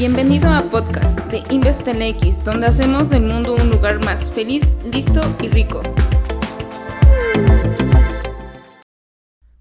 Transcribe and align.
Bienvenido 0.00 0.48
a 0.48 0.62
podcast 0.62 1.20
de 1.26 1.42
InvestLX, 1.50 2.42
donde 2.42 2.66
hacemos 2.66 3.10
del 3.10 3.24
mundo 3.24 3.54
un 3.54 3.68
lugar 3.68 4.02
más 4.02 4.32
feliz, 4.32 4.74
listo 4.82 5.20
y 5.42 5.48
rico. 5.48 5.82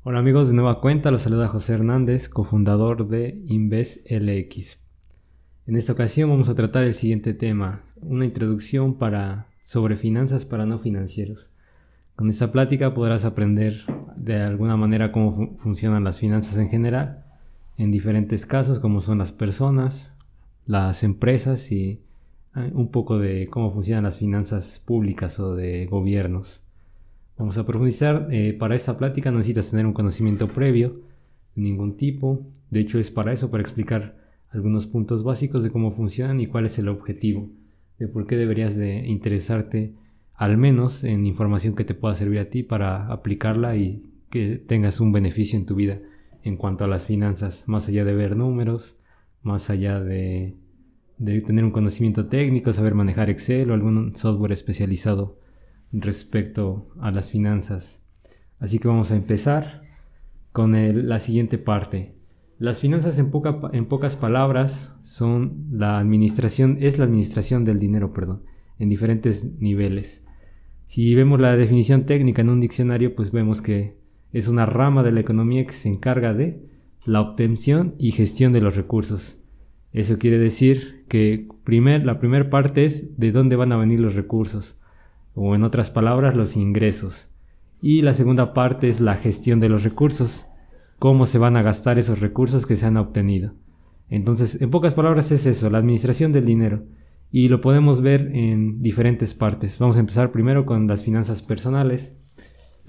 Hola 0.03 0.19
amigos, 0.19 0.47
de 0.47 0.53
nueva 0.53 0.79
cuenta 0.79 1.11
los 1.11 1.23
saluda 1.23 1.49
José 1.49 1.73
Hernández, 1.73 2.29
cofundador 2.29 3.09
de 3.09 3.43
InvestLX. 3.47 4.87
En 5.67 5.75
esta 5.75 5.91
ocasión 5.91 6.29
vamos 6.29 6.47
a 6.47 6.55
tratar 6.55 6.85
el 6.85 6.93
siguiente 6.93 7.33
tema, 7.33 7.81
una 7.97 8.23
introducción 8.23 8.97
para 8.97 9.47
sobre 9.61 9.97
finanzas 9.97 10.45
para 10.45 10.65
no 10.65 10.79
financieros. 10.79 11.53
Con 12.15 12.29
esta 12.29 12.53
plática 12.53 12.93
podrás 12.93 13.25
aprender 13.25 13.83
de 14.15 14.41
alguna 14.41 14.77
manera 14.77 15.11
cómo 15.11 15.57
funcionan 15.57 16.05
las 16.05 16.17
finanzas 16.17 16.57
en 16.59 16.69
general, 16.69 17.25
en 17.75 17.91
diferentes 17.91 18.45
casos 18.45 18.79
como 18.79 19.01
son 19.01 19.17
las 19.17 19.33
personas, 19.33 20.15
las 20.69 21.03
empresas 21.03 21.71
y 21.71 21.99
ah, 22.53 22.69
un 22.73 22.91
poco 22.91 23.17
de 23.17 23.47
cómo 23.47 23.71
funcionan 23.71 24.03
las 24.03 24.19
finanzas 24.19 24.83
públicas 24.85 25.39
o 25.39 25.55
de 25.55 25.87
gobiernos. 25.87 26.67
Vamos 27.39 27.57
a 27.57 27.65
profundizar. 27.65 28.27
Eh, 28.29 28.53
para 28.53 28.75
esta 28.75 28.95
plática 28.95 29.31
no 29.31 29.39
necesitas 29.39 29.71
tener 29.71 29.87
un 29.87 29.93
conocimiento 29.93 30.47
previo 30.47 31.01
de 31.55 31.63
ningún 31.63 31.97
tipo. 31.97 32.45
De 32.69 32.81
hecho 32.81 32.99
es 32.99 33.09
para 33.09 33.33
eso, 33.33 33.49
para 33.49 33.61
explicar 33.61 34.19
algunos 34.51 34.85
puntos 34.85 35.23
básicos 35.23 35.63
de 35.63 35.71
cómo 35.71 35.89
funcionan 35.89 36.39
y 36.39 36.45
cuál 36.45 36.65
es 36.65 36.77
el 36.77 36.87
objetivo, 36.87 37.49
de 37.97 38.07
por 38.07 38.27
qué 38.27 38.35
deberías 38.35 38.75
de 38.75 39.07
interesarte 39.07 39.95
al 40.35 40.57
menos 40.57 41.03
en 41.03 41.25
información 41.25 41.73
que 41.75 41.83
te 41.83 41.95
pueda 41.95 42.13
servir 42.13 42.41
a 42.41 42.51
ti 42.51 42.61
para 42.61 43.07
aplicarla 43.07 43.75
y 43.75 44.03
que 44.29 44.57
tengas 44.57 44.99
un 44.99 45.13
beneficio 45.13 45.57
en 45.57 45.65
tu 45.65 45.73
vida 45.73 45.99
en 46.43 46.57
cuanto 46.57 46.83
a 46.83 46.87
las 46.87 47.07
finanzas, 47.07 47.67
más 47.67 47.89
allá 47.89 48.05
de 48.05 48.13
ver 48.13 48.35
números, 48.35 48.98
más 49.41 49.69
allá 49.69 49.99
de, 49.99 50.57
tener 51.17 51.63
un 51.63 51.71
conocimiento 51.71 52.27
técnico, 52.27 52.73
saber 52.73 52.95
manejar 52.95 53.29
Excel 53.29 53.71
o 53.71 53.73
algún 53.73 54.15
software 54.15 54.51
especializado 54.51 55.39
respecto 55.91 56.89
a 56.99 57.11
las 57.11 57.29
finanzas. 57.29 58.07
Así 58.59 58.79
que 58.79 58.87
vamos 58.87 59.11
a 59.11 59.15
empezar 59.15 59.83
con 60.51 60.73
la 61.07 61.19
siguiente 61.19 61.57
parte. 61.57 62.15
Las 62.57 62.81
finanzas 62.81 63.17
en, 63.19 63.31
en 63.73 63.85
pocas 63.85 64.15
palabras 64.15 64.97
son 65.01 65.67
la 65.71 65.99
administración, 65.99 66.77
es 66.81 66.97
la 66.97 67.05
administración 67.05 67.63
del 67.63 67.79
dinero, 67.79 68.11
perdón, 68.11 68.43
en 68.77 68.89
diferentes 68.89 69.59
niveles. 69.59 70.27
Si 70.87 71.13
vemos 71.15 71.39
la 71.39 71.55
definición 71.55 72.05
técnica 72.05 72.41
en 72.41 72.49
un 72.49 72.59
diccionario, 72.59 73.15
pues 73.15 73.31
vemos 73.31 73.61
que 73.61 73.99
es 74.33 74.47
una 74.47 74.65
rama 74.65 75.03
de 75.03 75.11
la 75.11 75.19
economía 75.19 75.65
que 75.65 75.73
se 75.73 75.89
encarga 75.89 76.33
de 76.33 76.67
la 77.05 77.21
obtención 77.21 77.95
y 77.97 78.11
gestión 78.11 78.53
de 78.53 78.61
los 78.61 78.75
recursos. 78.75 79.39
Eso 79.91 80.19
quiere 80.19 80.37
decir 80.37 81.05
que 81.07 81.47
primer, 81.63 82.05
la 82.05 82.19
primera 82.19 82.49
parte 82.49 82.85
es 82.85 83.17
de 83.17 83.31
dónde 83.31 83.55
van 83.55 83.71
a 83.71 83.77
venir 83.77 83.99
los 83.99 84.15
recursos, 84.15 84.79
o 85.33 85.55
en 85.55 85.63
otras 85.63 85.89
palabras, 85.89 86.35
los 86.35 86.57
ingresos. 86.57 87.31
Y 87.81 88.01
la 88.01 88.13
segunda 88.13 88.53
parte 88.53 88.87
es 88.87 88.99
la 88.99 89.15
gestión 89.15 89.59
de 89.59 89.69
los 89.69 89.83
recursos, 89.83 90.47
cómo 90.99 91.25
se 91.25 91.39
van 91.39 91.57
a 91.57 91.63
gastar 91.63 91.97
esos 91.97 92.19
recursos 92.19 92.65
que 92.65 92.75
se 92.75 92.85
han 92.85 92.97
obtenido. 92.97 93.53
Entonces, 94.09 94.61
en 94.61 94.69
pocas 94.69 94.93
palabras 94.93 95.31
es 95.31 95.45
eso, 95.45 95.69
la 95.69 95.77
administración 95.77 96.31
del 96.31 96.45
dinero. 96.45 96.83
Y 97.31 97.47
lo 97.47 97.61
podemos 97.61 98.01
ver 98.01 98.31
en 98.33 98.81
diferentes 98.81 99.35
partes. 99.35 99.77
Vamos 99.77 99.97
a 99.97 99.99
empezar 99.99 100.31
primero 100.31 100.65
con 100.65 100.87
las 100.87 101.03
finanzas 101.03 101.43
personales. 101.43 102.19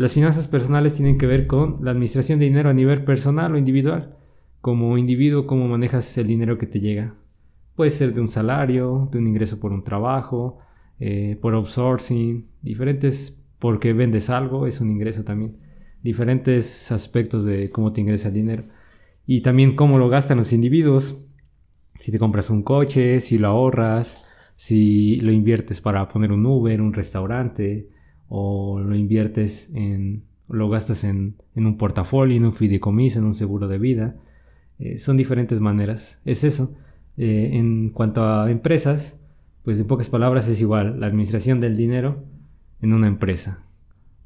Las 0.00 0.14
finanzas 0.14 0.48
personales 0.48 0.94
tienen 0.94 1.18
que 1.18 1.26
ver 1.26 1.46
con 1.46 1.84
la 1.84 1.90
administración 1.90 2.38
de 2.38 2.46
dinero 2.46 2.70
a 2.70 2.72
nivel 2.72 3.04
personal 3.04 3.52
o 3.52 3.58
individual. 3.58 4.16
Como 4.62 4.96
individuo, 4.96 5.44
cómo 5.44 5.68
manejas 5.68 6.16
el 6.16 6.26
dinero 6.26 6.56
que 6.56 6.66
te 6.66 6.80
llega. 6.80 7.16
Puede 7.74 7.90
ser 7.90 8.14
de 8.14 8.22
un 8.22 8.28
salario, 8.28 9.10
de 9.12 9.18
un 9.18 9.26
ingreso 9.26 9.60
por 9.60 9.72
un 9.72 9.82
trabajo, 9.82 10.56
eh, 11.00 11.36
por 11.42 11.52
outsourcing, 11.52 12.48
diferentes, 12.62 13.44
porque 13.58 13.92
vendes 13.92 14.30
algo, 14.30 14.66
es 14.66 14.80
un 14.80 14.90
ingreso 14.90 15.22
también. 15.22 15.58
Diferentes 16.02 16.90
aspectos 16.92 17.44
de 17.44 17.68
cómo 17.68 17.92
te 17.92 18.00
ingresa 18.00 18.28
el 18.28 18.34
dinero. 18.34 18.64
Y 19.26 19.42
también 19.42 19.76
cómo 19.76 19.98
lo 19.98 20.08
gastan 20.08 20.38
los 20.38 20.54
individuos. 20.54 21.26
Si 21.98 22.10
te 22.10 22.18
compras 22.18 22.48
un 22.48 22.62
coche, 22.62 23.20
si 23.20 23.36
lo 23.36 23.48
ahorras, 23.48 24.26
si 24.56 25.20
lo 25.20 25.30
inviertes 25.30 25.82
para 25.82 26.08
poner 26.08 26.32
un 26.32 26.46
Uber, 26.46 26.80
un 26.80 26.94
restaurante, 26.94 27.99
o 28.30 28.78
lo 28.78 28.94
inviertes 28.94 29.74
en, 29.74 30.22
lo 30.48 30.70
gastas 30.70 31.02
en, 31.04 31.34
un 31.56 31.76
portafolio, 31.76 32.36
en 32.36 32.44
un 32.44 32.52
fideicomiso, 32.52 33.18
en 33.18 33.26
un 33.26 33.34
seguro 33.34 33.68
de 33.68 33.78
vida. 33.78 34.16
Eh, 34.78 34.98
son 34.98 35.16
diferentes 35.16 35.60
maneras. 35.60 36.22
Es 36.24 36.44
eso. 36.44 36.74
Eh, 37.16 37.50
en 37.54 37.90
cuanto 37.90 38.24
a 38.24 38.48
empresas, 38.50 39.20
pues 39.64 39.80
en 39.80 39.88
pocas 39.88 40.08
palabras 40.08 40.48
es 40.48 40.60
igual, 40.60 41.00
la 41.00 41.08
administración 41.08 41.60
del 41.60 41.76
dinero 41.76 42.24
en 42.80 42.94
una 42.94 43.08
empresa. 43.08 43.64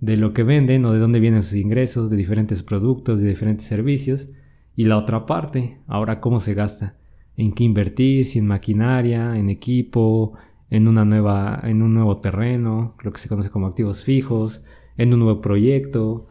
De 0.00 0.18
lo 0.18 0.34
que 0.34 0.42
venden 0.42 0.84
o 0.84 0.92
de 0.92 0.98
dónde 0.98 1.18
vienen 1.18 1.42
sus 1.42 1.56
ingresos, 1.56 2.10
de 2.10 2.18
diferentes 2.18 2.62
productos, 2.62 3.22
de 3.22 3.28
diferentes 3.30 3.66
servicios. 3.66 4.32
Y 4.76 4.84
la 4.84 4.98
otra 4.98 5.24
parte, 5.24 5.78
ahora 5.86 6.20
cómo 6.20 6.40
se 6.40 6.52
gasta. 6.52 6.96
En 7.38 7.52
qué 7.52 7.64
invertir, 7.64 8.26
si 8.26 8.38
en 8.38 8.46
maquinaria, 8.46 9.38
en 9.38 9.48
equipo, 9.48 10.34
en, 10.70 10.88
una 10.88 11.04
nueva, 11.04 11.60
en 11.62 11.82
un 11.82 11.94
nuevo 11.94 12.18
terreno, 12.18 12.96
lo 13.02 13.12
que 13.12 13.20
se 13.20 13.28
conoce 13.28 13.50
como 13.50 13.66
activos 13.66 14.04
fijos, 14.04 14.64
en 14.96 15.12
un 15.12 15.20
nuevo 15.20 15.40
proyecto, 15.40 16.28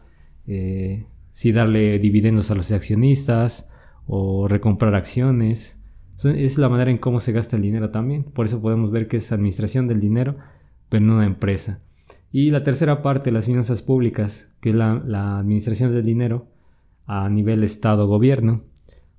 eh, 0.47 1.05
si 1.31 1.51
darle 1.51 1.99
dividendos 1.99 2.51
a 2.51 2.55
los 2.55 2.71
accionistas 2.71 3.71
o 4.07 4.47
recomprar 4.47 4.95
acciones. 4.95 5.81
Es 6.23 6.57
la 6.57 6.69
manera 6.69 6.91
en 6.91 6.97
cómo 6.97 7.19
se 7.19 7.31
gasta 7.31 7.55
el 7.55 7.61
dinero 7.61 7.89
también. 7.89 8.23
Por 8.23 8.45
eso 8.45 8.61
podemos 8.61 8.91
ver 8.91 9.07
que 9.07 9.17
es 9.17 9.31
administración 9.31 9.87
del 9.87 9.99
dinero, 9.99 10.37
pero 10.89 11.03
en 11.03 11.09
una 11.09 11.25
empresa. 11.25 11.81
Y 12.31 12.49
la 12.49 12.63
tercera 12.63 13.01
parte, 13.01 13.31
las 13.31 13.45
finanzas 13.45 13.81
públicas, 13.81 14.53
que 14.59 14.69
es 14.69 14.75
la, 14.75 15.37
administración 15.39 15.93
del 15.93 16.05
dinero 16.05 16.47
a 17.05 17.29
nivel 17.29 17.63
Estado-Gobierno. 17.63 18.63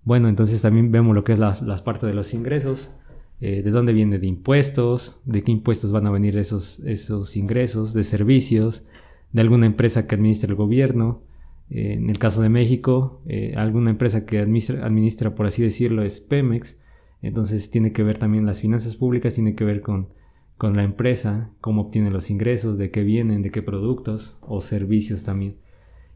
Bueno, 0.03 0.29
entonces 0.29 0.61
también 0.63 0.91
vemos 0.91 1.15
lo 1.15 1.25
que 1.25 1.33
es 1.35 1.39
las, 1.39 1.63
las 1.63 1.83
partes 1.83 2.09
de 2.09 2.15
los 2.15 2.33
ingresos, 2.35 2.97
eh, 3.41 3.63
de 3.63 3.71
dónde 3.71 3.93
viene 3.93 4.19
de 4.19 4.27
impuestos, 4.27 5.21
de 5.25 5.43
qué 5.43 5.53
impuestos 5.53 5.93
van 5.93 6.07
a 6.07 6.11
venir 6.11 6.37
esos, 6.39 6.81
esos 6.81 7.37
ingresos, 7.37 7.93
de 7.93 8.05
servicios, 8.05 8.87
de 9.33 9.41
alguna 9.43 9.67
empresa 9.67 10.07
que 10.07 10.15
administra 10.15 10.51
el 10.51 10.57
gobierno. 10.57 11.23
Eh, 11.71 11.95
en 11.95 12.09
el 12.11 12.19
caso 12.19 12.41
de 12.43 12.49
México, 12.49 13.23
eh, 13.27 13.55
alguna 13.57 13.91
empresa 13.91 14.25
que 14.25 14.39
administra, 14.39 14.85
administra, 14.87 15.35
por 15.35 15.47
así 15.47 15.63
decirlo, 15.63 16.03
es 16.03 16.21
Pemex. 16.21 16.81
Entonces 17.23 17.71
tiene 17.71 17.93
que 17.93 18.03
ver 18.03 18.19
también 18.19 18.47
las 18.47 18.61
finanzas 18.61 18.97
públicas, 18.97 19.35
tiene 19.35 19.55
que 19.55 19.65
ver 19.65 19.81
con, 19.81 20.09
con 20.57 20.77
la 20.77 20.85
empresa, 20.85 21.51
cómo 21.61 21.83
obtiene 21.83 22.11
los 22.11 22.31
ingresos, 22.31 22.79
de 22.79 22.91
qué 22.91 23.03
vienen, 23.03 23.43
de 23.43 23.51
qué 23.51 23.63
productos 23.63 24.39
o 24.43 24.61
servicios 24.61 25.25
también. 25.25 25.57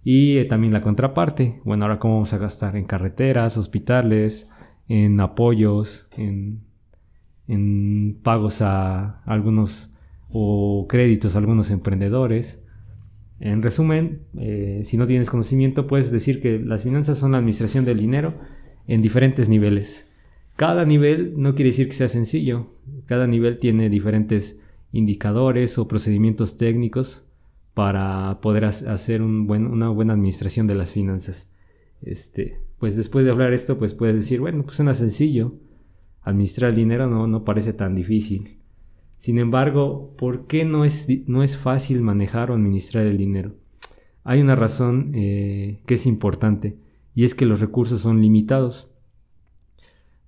Y 0.05 0.47
también 0.49 0.73
la 0.73 0.81
contraparte, 0.81 1.61
bueno, 1.65 1.85
ahora 1.85 1.99
cómo 1.99 2.15
vamos 2.15 2.33
a 2.33 2.39
gastar 2.39 2.77
en 2.77 2.85
carreteras, 2.85 3.57
hospitales, 3.57 4.51
en 4.89 5.21
apoyos, 5.21 6.09
en 6.17 6.68
en 7.49 8.19
pagos 8.23 8.63
a 8.63 9.23
algunos 9.25 9.95
o 10.31 10.87
créditos 10.89 11.35
a 11.35 11.39
algunos 11.39 11.71
emprendedores. 11.71 12.65
En 13.41 13.63
resumen, 13.63 14.23
eh, 14.37 14.83
si 14.85 14.97
no 14.97 15.07
tienes 15.07 15.31
conocimiento, 15.31 15.87
puedes 15.87 16.13
decir 16.13 16.41
que 16.41 16.59
las 16.59 16.83
finanzas 16.83 17.19
son 17.19 17.33
la 17.33 17.39
administración 17.39 17.85
del 17.85 17.99
dinero 17.99 18.35
en 18.87 19.01
diferentes 19.01 19.49
niveles. 19.49 20.15
Cada 20.57 20.85
nivel 20.85 21.35
no 21.37 21.55
quiere 21.55 21.71
decir 21.71 21.89
que 21.89 21.95
sea 21.95 22.09
sencillo. 22.09 22.67
Cada 23.07 23.27
nivel 23.27 23.59
tiene 23.59 23.89
diferentes 23.89 24.61
indicadores 24.93 25.79
o 25.79 25.89
procedimientos 25.89 26.57
técnicos 26.57 27.27
para 27.75 28.41
poder 28.41 28.65
hacer 28.65 29.23
una 29.23 29.89
buena 29.89 30.13
administración 30.15 30.67
de 30.67 30.75
las 30.75 30.93
finanzas. 30.93 31.55
Este, 32.03 32.61
pues 32.79 32.97
después 32.97 33.25
de 33.25 33.31
hablar 33.31 33.53
esto, 33.53 33.79
pues 33.79 33.95
puedes 33.95 34.17
decir, 34.17 34.41
bueno, 34.41 34.65
pues 34.65 34.77
suena 34.77 34.95
sencillo 34.95 35.55
administrar 36.23 36.71
el 36.71 36.77
dinero 36.77 37.07
no, 37.07 37.27
no 37.27 37.45
parece 37.45 37.73
tan 37.73 37.95
difícil. 37.95 38.59
Sin 39.17 39.39
embargo, 39.39 40.15
¿por 40.17 40.47
qué 40.47 40.65
no 40.65 40.85
es, 40.85 41.09
no 41.27 41.43
es 41.43 41.57
fácil 41.57 42.03
manejar 42.03 42.51
o 42.51 42.55
administrar 42.55 43.05
el 43.07 43.19
dinero? 43.19 43.55
Hay 44.23 44.41
una 44.41 44.55
razón 44.55 45.13
eh, 45.15 45.83
que 45.87 45.95
es 45.95 46.07
importante 46.07 46.79
y 47.15 47.25
es 47.25 47.35
que 47.35 47.47
los 47.47 47.61
recursos 47.61 48.01
son 48.01 48.23
limitados. 48.23 48.93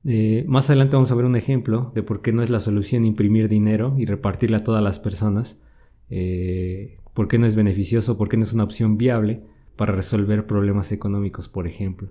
Eh, 0.04 0.44
más 0.48 0.70
adelante 0.70 0.96
vamos 0.96 1.12
a 1.12 1.14
ver 1.14 1.26
un 1.26 1.36
ejemplo 1.36 1.92
de 1.94 2.02
por 2.02 2.22
qué 2.22 2.32
no 2.32 2.42
es 2.42 2.50
la 2.50 2.58
solución 2.58 3.04
imprimir 3.04 3.48
dinero 3.48 3.94
y 3.96 4.06
repartirle 4.06 4.56
a 4.56 4.64
todas 4.64 4.82
las 4.82 4.98
personas, 4.98 5.62
eh, 6.08 6.98
por 7.14 7.28
qué 7.28 7.38
no 7.38 7.46
es 7.46 7.54
beneficioso, 7.54 8.16
por 8.16 8.28
qué 8.28 8.36
no 8.38 8.42
es 8.42 8.52
una 8.52 8.64
opción 8.64 8.96
viable 8.96 9.42
para 9.76 9.92
resolver 9.92 10.46
problemas 10.46 10.90
económicos, 10.90 11.48
por 11.48 11.66
ejemplo. 11.66 12.10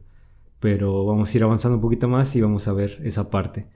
Pero 0.60 1.06
vamos 1.06 1.34
a 1.34 1.38
ir 1.38 1.44
avanzando 1.44 1.78
un 1.78 1.82
poquito 1.82 2.08
más 2.08 2.36
y 2.36 2.42
vamos 2.42 2.68
a 2.68 2.74
ver 2.74 3.00
esa 3.04 3.30
parte. 3.30 3.68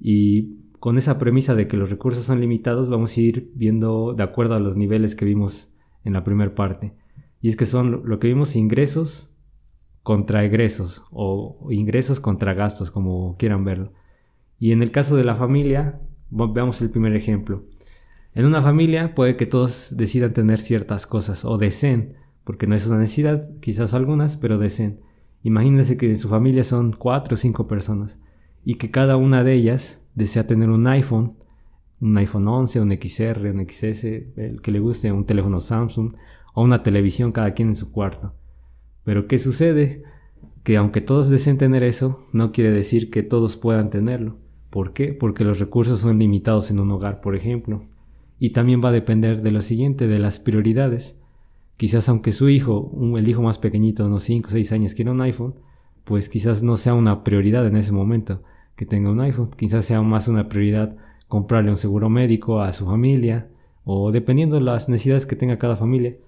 Y 0.00 0.60
con 0.78 0.98
esa 0.98 1.18
premisa 1.18 1.54
de 1.54 1.68
que 1.68 1.76
los 1.76 1.90
recursos 1.90 2.24
son 2.24 2.40
limitados, 2.40 2.88
vamos 2.88 3.16
a 3.16 3.20
ir 3.20 3.50
viendo 3.54 4.14
de 4.14 4.22
acuerdo 4.22 4.54
a 4.54 4.60
los 4.60 4.76
niveles 4.76 5.14
que 5.14 5.24
vimos 5.24 5.74
en 6.04 6.12
la 6.12 6.24
primera 6.24 6.54
parte. 6.54 6.94
Y 7.40 7.48
es 7.48 7.56
que 7.56 7.66
son 7.66 8.02
lo 8.04 8.18
que 8.18 8.28
vimos 8.28 8.56
ingresos 8.56 9.34
contra 10.02 10.44
egresos 10.44 11.04
o 11.10 11.68
ingresos 11.70 12.20
contra 12.20 12.54
gastos, 12.54 12.90
como 12.90 13.36
quieran 13.38 13.64
verlo. 13.64 13.92
Y 14.58 14.72
en 14.72 14.82
el 14.82 14.90
caso 14.90 15.16
de 15.16 15.24
la 15.24 15.36
familia, 15.36 16.00
veamos 16.30 16.80
el 16.82 16.90
primer 16.90 17.14
ejemplo. 17.14 17.64
En 18.34 18.46
una 18.46 18.62
familia 18.62 19.14
puede 19.14 19.36
que 19.36 19.46
todos 19.46 19.96
decidan 19.96 20.32
tener 20.32 20.58
ciertas 20.58 21.06
cosas 21.06 21.44
o 21.44 21.58
deseen, 21.58 22.14
porque 22.44 22.66
no 22.66 22.74
es 22.74 22.86
una 22.86 22.98
necesidad, 22.98 23.42
quizás 23.60 23.94
algunas, 23.94 24.36
pero 24.36 24.58
deseen. 24.58 25.00
Imagínense 25.42 25.96
que 25.96 26.06
en 26.06 26.16
su 26.16 26.28
familia 26.28 26.64
son 26.64 26.92
cuatro 26.92 27.34
o 27.34 27.36
cinco 27.36 27.66
personas 27.66 28.18
y 28.64 28.74
que 28.74 28.90
cada 28.90 29.16
una 29.16 29.42
de 29.42 29.54
ellas 29.54 30.04
desea 30.14 30.46
tener 30.46 30.68
un 30.68 30.86
iPhone, 30.86 31.36
un 32.00 32.16
iPhone 32.18 32.46
11, 32.46 32.80
un 32.80 32.92
XR, 32.92 33.50
un 33.50 33.66
XS, 33.68 34.04
el 34.36 34.60
que 34.62 34.70
le 34.70 34.80
guste, 34.80 35.12
un 35.12 35.24
teléfono 35.24 35.60
Samsung 35.60 36.14
o 36.54 36.62
una 36.62 36.82
televisión 36.82 37.32
cada 37.32 37.54
quien 37.54 37.68
en 37.68 37.74
su 37.74 37.92
cuarto. 37.92 38.34
Pero 39.04 39.26
¿qué 39.26 39.38
sucede? 39.38 40.02
Que 40.62 40.76
aunque 40.76 41.00
todos 41.00 41.30
deseen 41.30 41.58
tener 41.58 41.82
eso, 41.82 42.26
no 42.32 42.52
quiere 42.52 42.70
decir 42.70 43.10
que 43.10 43.22
todos 43.22 43.56
puedan 43.56 43.90
tenerlo. 43.90 44.38
¿Por 44.68 44.92
qué? 44.92 45.12
Porque 45.12 45.44
los 45.44 45.58
recursos 45.58 46.00
son 46.00 46.18
limitados 46.18 46.70
en 46.70 46.78
un 46.78 46.90
hogar, 46.90 47.20
por 47.20 47.34
ejemplo. 47.34 47.82
Y 48.38 48.50
también 48.50 48.82
va 48.82 48.90
a 48.90 48.92
depender 48.92 49.42
de 49.42 49.50
lo 49.50 49.62
siguiente, 49.62 50.06
de 50.06 50.18
las 50.18 50.38
prioridades. 50.38 51.19
Quizás 51.80 52.10
aunque 52.10 52.32
su 52.32 52.50
hijo, 52.50 52.92
el 53.16 53.26
hijo 53.26 53.40
más 53.40 53.56
pequeñito, 53.56 54.04
unos 54.04 54.24
5 54.24 54.48
o 54.48 54.50
6 54.50 54.72
años, 54.72 54.92
quiera 54.92 55.12
un 55.12 55.22
iPhone, 55.22 55.54
pues 56.04 56.28
quizás 56.28 56.62
no 56.62 56.76
sea 56.76 56.92
una 56.92 57.24
prioridad 57.24 57.66
en 57.66 57.74
ese 57.74 57.90
momento 57.90 58.42
que 58.76 58.84
tenga 58.84 59.10
un 59.10 59.18
iPhone. 59.22 59.48
Quizás 59.56 59.86
sea 59.86 60.02
más 60.02 60.28
una 60.28 60.46
prioridad 60.50 60.94
comprarle 61.26 61.70
un 61.70 61.78
seguro 61.78 62.10
médico 62.10 62.60
a 62.60 62.74
su 62.74 62.84
familia 62.84 63.48
o 63.82 64.12
dependiendo 64.12 64.56
de 64.56 64.60
las 64.60 64.90
necesidades 64.90 65.24
que 65.24 65.36
tenga 65.36 65.56
cada 65.56 65.74
familia. 65.74 66.18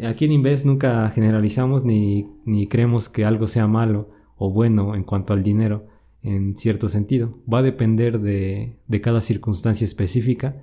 Aquí 0.00 0.26
en 0.26 0.30
Inves 0.30 0.64
nunca 0.64 1.08
generalizamos 1.08 1.84
ni, 1.84 2.28
ni 2.44 2.68
creemos 2.68 3.08
que 3.08 3.24
algo 3.24 3.48
sea 3.48 3.66
malo 3.66 4.10
o 4.36 4.52
bueno 4.52 4.94
en 4.94 5.02
cuanto 5.02 5.32
al 5.32 5.42
dinero 5.42 5.88
en 6.22 6.56
cierto 6.56 6.88
sentido. 6.88 7.36
Va 7.52 7.58
a 7.58 7.62
depender 7.62 8.20
de, 8.20 8.76
de 8.86 9.00
cada 9.00 9.20
circunstancia 9.20 9.84
específica 9.84 10.62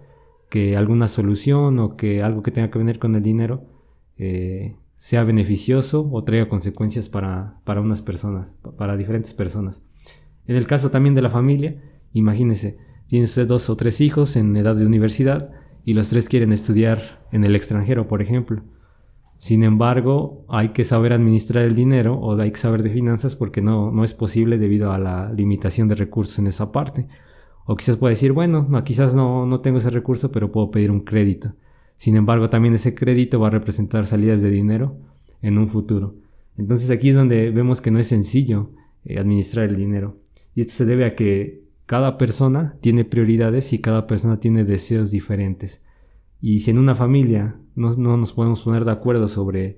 que 0.50 0.78
alguna 0.78 1.10
solución 1.10 1.80
o 1.80 1.98
que 1.98 2.24
algo 2.24 2.44
que 2.44 2.52
tenga 2.52 2.70
que 2.70 2.80
ver 2.80 2.98
con 2.98 3.14
el 3.14 3.22
dinero 3.22 3.76
eh, 4.18 4.76
sea 4.96 5.24
beneficioso 5.24 6.10
o 6.12 6.24
traiga 6.24 6.48
consecuencias 6.48 7.10
para, 7.10 7.60
para 7.64 7.82
unas 7.82 8.02
personas, 8.02 8.48
para 8.78 8.98
diferentes 8.98 9.34
personas. 9.34 9.84
En 10.46 10.56
el 10.56 10.66
caso 10.66 10.90
también 10.90 11.16
de 11.16 11.22
la 11.22 11.30
familia, 11.30 11.82
imagínese, 12.14 12.80
tiene 13.08 13.26
usted 13.26 13.48
dos 13.48 13.70
o 13.70 13.78
tres 13.78 14.02
hijos 14.02 14.36
en 14.36 14.56
edad 14.58 14.76
de 14.76 14.86
universidad 14.86 15.52
y 15.86 15.94
los 15.94 16.10
tres 16.10 16.28
quieren 16.28 16.52
estudiar 16.52 17.28
en 17.32 17.46
el 17.46 17.56
extranjero, 17.56 18.08
por 18.08 18.22
ejemplo. 18.22 18.64
Sin 19.38 19.64
embargo, 19.64 20.46
hay 20.50 20.70
que 20.70 20.84
saber 20.84 21.14
administrar 21.14 21.64
el 21.64 21.76
dinero 21.76 22.16
o 22.16 22.40
hay 22.40 22.52
que 22.52 22.58
saber 22.58 22.82
de 22.82 22.90
finanzas 22.90 23.36
porque 23.36 23.62
no, 23.62 23.92
no 23.92 24.04
es 24.04 24.14
posible 24.14 24.58
debido 24.58 24.92
a 24.92 24.98
la 24.98 25.32
limitación 25.32 25.88
de 25.88 25.96
recursos 25.96 26.40
en 26.40 26.48
esa 26.48 26.72
parte. 26.72 27.08
O 27.66 27.76
quizás 27.76 27.98
puede 27.98 28.14
decir, 28.14 28.32
bueno, 28.32 28.68
quizás 28.84 29.14
no, 29.14 29.46
no 29.46 29.62
tengo 29.62 29.78
ese 29.78 29.92
recurso, 29.92 30.32
pero 30.32 30.52
puedo 30.52 30.72
pedir 30.72 30.90
un 30.90 31.02
crédito. 31.02 31.54
Sin 31.98 32.16
embargo, 32.16 32.50
también 32.50 32.76
ese 32.76 32.96
crédito 32.96 33.40
va 33.40 33.48
a 33.48 33.52
representar 33.52 34.08
salidas 34.08 34.42
de 34.42 34.52
dinero 34.52 34.96
en 35.42 35.58
un 35.58 35.68
futuro. 35.68 36.16
Entonces 36.58 36.90
aquí 36.90 37.10
es 37.10 37.16
donde 37.16 37.50
vemos 37.52 37.82
que 37.82 37.92
no 37.92 38.00
es 38.00 38.08
sencillo 38.08 38.70
eh, 39.06 39.20
administrar 39.20 39.68
el 39.68 39.78
dinero. 39.78 40.18
Y 40.56 40.62
esto 40.62 40.74
se 40.74 40.86
debe 40.86 41.06
a 41.06 41.16
que 41.16 41.64
cada 41.86 42.18
persona 42.18 42.76
tiene 42.82 43.06
prioridades 43.06 43.74
y 43.74 43.80
cada 43.80 44.08
persona 44.08 44.40
tiene 44.40 44.64
deseos 44.64 45.12
diferentes. 45.12 45.86
Y 46.42 46.60
si 46.60 46.72
en 46.72 46.80
una 46.80 46.96
familia 46.96 47.56
no, 47.76 47.90
nos 47.96 48.34
podemos 48.34 48.62
poner 48.62 48.84
de 48.86 48.92
acuerdo 48.92 49.28
sobre 49.28 49.78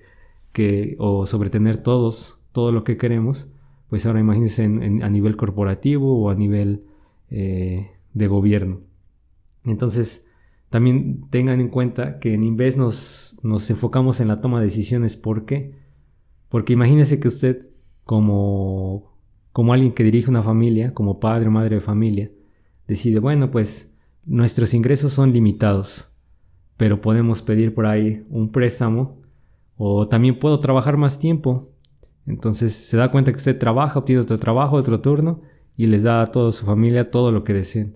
que 0.54 0.96
o 1.00 1.26
sobre 1.26 1.50
tener 1.50 1.78
todos 1.78 2.42
todo 2.52 2.72
lo 2.72 2.84
que 2.84 2.98
queremos, 2.98 3.52
pues 3.90 4.06
ahora 4.06 4.20
imagínense 4.20 4.66
a 4.66 5.10
nivel 5.10 5.38
corporativo 5.38 6.24
o 6.24 6.30
a 6.30 6.36
nivel 6.36 6.84
eh, 7.30 7.92
de 8.14 8.28
gobierno. 8.28 8.82
Entonces, 9.66 10.29
también 10.70 11.22
tengan 11.30 11.60
en 11.60 11.68
cuenta 11.68 12.20
que 12.20 12.34
en 12.34 12.44
Inves 12.44 12.78
nos, 12.78 13.40
nos 13.44 13.70
enfocamos 13.70 14.20
en 14.20 14.28
la 14.28 14.40
toma 14.40 14.60
de 14.60 14.66
decisiones. 14.66 15.16
¿Por 15.16 15.46
qué? 15.46 15.76
Porque 16.48 16.74
imagínese 16.74 17.20
que 17.20 17.28
usted, 17.28 17.58
como, 18.04 19.16
como 19.52 19.74
alguien 19.74 19.94
que 19.94 20.04
dirige 20.04 20.30
una 20.30 20.44
familia, 20.44 20.94
como 20.94 21.20
padre 21.20 21.48
o 21.48 21.52
madre 21.52 21.76
de 21.76 21.82
familia, 21.82 22.32
decide, 22.88 23.20
bueno, 23.20 23.50
pues 23.50 23.98
nuestros 24.26 24.74
ingresos 24.76 25.12
son 25.12 25.34
limitados, 25.34 26.12
pero 26.78 27.02
podemos 27.02 27.42
pedir 27.42 27.74
por 27.74 27.88
ahí 27.88 28.26
un 28.30 28.52
préstamo 28.52 29.20
o 29.76 30.08
también 30.08 30.38
puedo 30.38 30.60
trabajar 30.60 30.98
más 30.98 31.18
tiempo. 31.18 31.72
Entonces 32.28 32.74
se 32.74 32.96
da 32.96 33.10
cuenta 33.10 33.32
que 33.32 33.38
usted 33.38 33.58
trabaja, 33.58 33.98
obtiene 33.98 34.22
otro 34.22 34.38
trabajo, 34.38 34.76
otro 34.76 35.02
turno 35.02 35.42
y 35.76 35.88
les 35.88 36.04
da 36.04 36.22
a 36.22 36.28
toda 36.28 36.52
su 36.52 36.66
familia 36.66 37.10
todo 37.10 37.32
lo 37.32 37.44
que 37.44 37.54
deseen. 37.54 37.96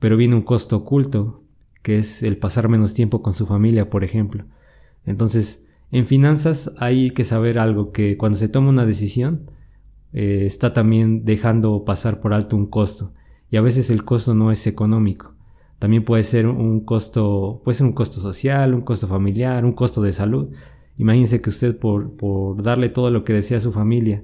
Pero 0.00 0.16
viene 0.16 0.34
un 0.34 0.42
costo 0.42 0.78
oculto 0.78 1.44
que 1.88 1.96
es 1.96 2.22
el 2.22 2.36
pasar 2.36 2.68
menos 2.68 2.92
tiempo 2.92 3.22
con 3.22 3.32
su 3.32 3.46
familia, 3.46 3.88
por 3.88 4.04
ejemplo. 4.04 4.44
Entonces, 5.06 5.68
en 5.90 6.04
finanzas 6.04 6.74
hay 6.76 7.12
que 7.12 7.24
saber 7.24 7.58
algo, 7.58 7.92
que 7.92 8.18
cuando 8.18 8.36
se 8.36 8.50
toma 8.50 8.68
una 8.68 8.84
decisión, 8.84 9.50
eh, 10.12 10.42
está 10.44 10.74
también 10.74 11.24
dejando 11.24 11.86
pasar 11.86 12.20
por 12.20 12.34
alto 12.34 12.56
un 12.56 12.66
costo. 12.66 13.14
Y 13.48 13.56
a 13.56 13.62
veces 13.62 13.88
el 13.88 14.04
costo 14.04 14.34
no 14.34 14.50
es 14.50 14.66
económico. 14.66 15.34
También 15.78 16.04
puede 16.04 16.24
ser 16.24 16.46
un 16.46 16.80
costo, 16.80 17.62
puede 17.64 17.76
ser 17.76 17.86
un 17.86 17.94
costo 17.94 18.20
social, 18.20 18.74
un 18.74 18.82
costo 18.82 19.08
familiar, 19.08 19.64
un 19.64 19.72
costo 19.72 20.02
de 20.02 20.12
salud. 20.12 20.50
Imagínense 20.98 21.40
que 21.40 21.48
usted 21.48 21.78
por, 21.78 22.18
por 22.18 22.62
darle 22.62 22.90
todo 22.90 23.10
lo 23.10 23.24
que 23.24 23.32
desea 23.32 23.56
a 23.56 23.62
su 23.62 23.72
familia, 23.72 24.22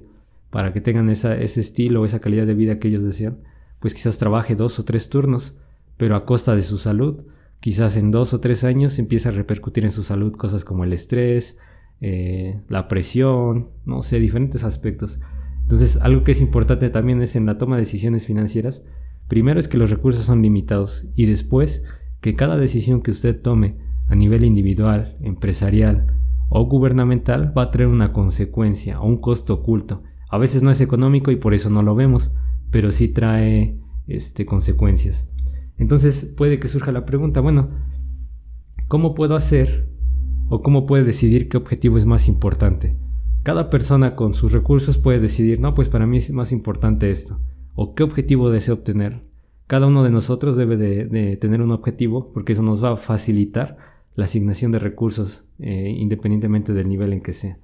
para 0.51 0.71
que 0.71 0.81
tengan 0.81 1.09
ese 1.09 1.41
estilo 1.41 2.03
o 2.03 2.05
esa 2.05 2.19
calidad 2.19 2.45
de 2.45 2.53
vida 2.53 2.77
que 2.77 2.89
ellos 2.89 3.01
desean, 3.01 3.39
pues 3.79 3.95
quizás 3.95 4.19
trabaje 4.19 4.53
dos 4.53 4.77
o 4.77 4.85
tres 4.85 5.09
turnos, 5.09 5.57
pero 5.97 6.15
a 6.15 6.25
costa 6.25 6.55
de 6.55 6.61
su 6.61 6.77
salud 6.77 7.25
quizás 7.59 7.97
en 7.97 8.11
dos 8.11 8.33
o 8.33 8.39
tres 8.39 8.63
años 8.63 8.99
empieza 8.99 9.29
a 9.29 9.33
repercutir 9.33 9.85
en 9.85 9.91
su 9.91 10.03
salud 10.03 10.33
cosas 10.33 10.63
como 10.63 10.83
el 10.83 10.93
estrés, 10.93 11.57
eh, 12.01 12.61
la 12.67 12.87
presión, 12.87 13.69
no 13.85 14.01
sé, 14.01 14.19
diferentes 14.19 14.63
aspectos. 14.63 15.21
Entonces, 15.61 15.97
algo 15.97 16.23
que 16.23 16.31
es 16.31 16.41
importante 16.41 16.89
también 16.89 17.21
es 17.21 17.35
en 17.35 17.45
la 17.45 17.57
toma 17.57 17.75
de 17.75 17.81
decisiones 17.81 18.25
financieras, 18.25 18.85
primero 19.27 19.59
es 19.59 19.67
que 19.67 19.77
los 19.77 19.89
recursos 19.89 20.25
son 20.25 20.41
limitados 20.41 21.07
y 21.15 21.25
después 21.25 21.83
que 22.21 22.35
cada 22.35 22.57
decisión 22.57 23.01
que 23.01 23.11
usted 23.11 23.41
tome 23.41 23.77
a 24.07 24.15
nivel 24.15 24.43
individual, 24.43 25.17
empresarial 25.21 26.07
o 26.49 26.65
gubernamental 26.65 27.57
va 27.57 27.63
a 27.63 27.71
tener 27.71 27.87
una 27.87 28.11
consecuencia 28.11 28.99
o 28.99 29.07
un 29.07 29.17
costo 29.17 29.55
oculto. 29.55 30.03
A 30.29 30.37
veces 30.37 30.63
no 30.63 30.71
es 30.71 30.81
económico 30.81 31.31
y 31.31 31.37
por 31.37 31.53
eso 31.53 31.69
no 31.69 31.81
lo 31.81 31.95
vemos, 31.95 32.33
pero 32.71 32.91
sí 32.91 33.07
trae 33.07 33.79
este, 34.07 34.45
consecuencias. 34.45 35.29
Entonces 35.77 36.33
puede 36.37 36.59
que 36.59 36.67
surja 36.67 36.91
la 36.91 37.05
pregunta, 37.05 37.41
bueno, 37.41 37.69
¿cómo 38.87 39.13
puedo 39.13 39.35
hacer 39.35 39.89
o 40.49 40.61
cómo 40.61 40.85
puedo 40.85 41.03
decidir 41.03 41.49
qué 41.49 41.57
objetivo 41.57 41.97
es 41.97 42.05
más 42.05 42.27
importante? 42.27 42.97
Cada 43.43 43.69
persona 43.69 44.15
con 44.15 44.33
sus 44.33 44.53
recursos 44.53 44.97
puede 44.97 45.19
decidir, 45.19 45.59
no, 45.59 45.73
pues 45.73 45.89
para 45.89 46.07
mí 46.07 46.17
es 46.17 46.31
más 46.31 46.51
importante 46.51 47.11
esto, 47.11 47.39
o 47.75 47.93
qué 47.93 48.03
objetivo 48.03 48.49
deseo 48.49 48.75
obtener. 48.75 49.21
Cada 49.67 49.87
uno 49.87 50.03
de 50.03 50.11
nosotros 50.11 50.55
debe 50.55 50.77
de, 50.77 51.37
tener 51.37 51.61
un 51.61 51.71
objetivo 51.71 52.31
porque 52.33 52.53
eso 52.53 52.63
nos 52.63 52.83
va 52.83 52.93
a 52.93 52.97
facilitar 52.97 53.77
la 54.13 54.25
asignación 54.25 54.71
de 54.71 54.79
recursos 54.79 55.45
eh, 55.59 55.93
independientemente 55.97 56.73
del 56.73 56.87
nivel 56.87 57.13
en 57.13 57.21
que 57.21 57.33
sea. 57.33 57.57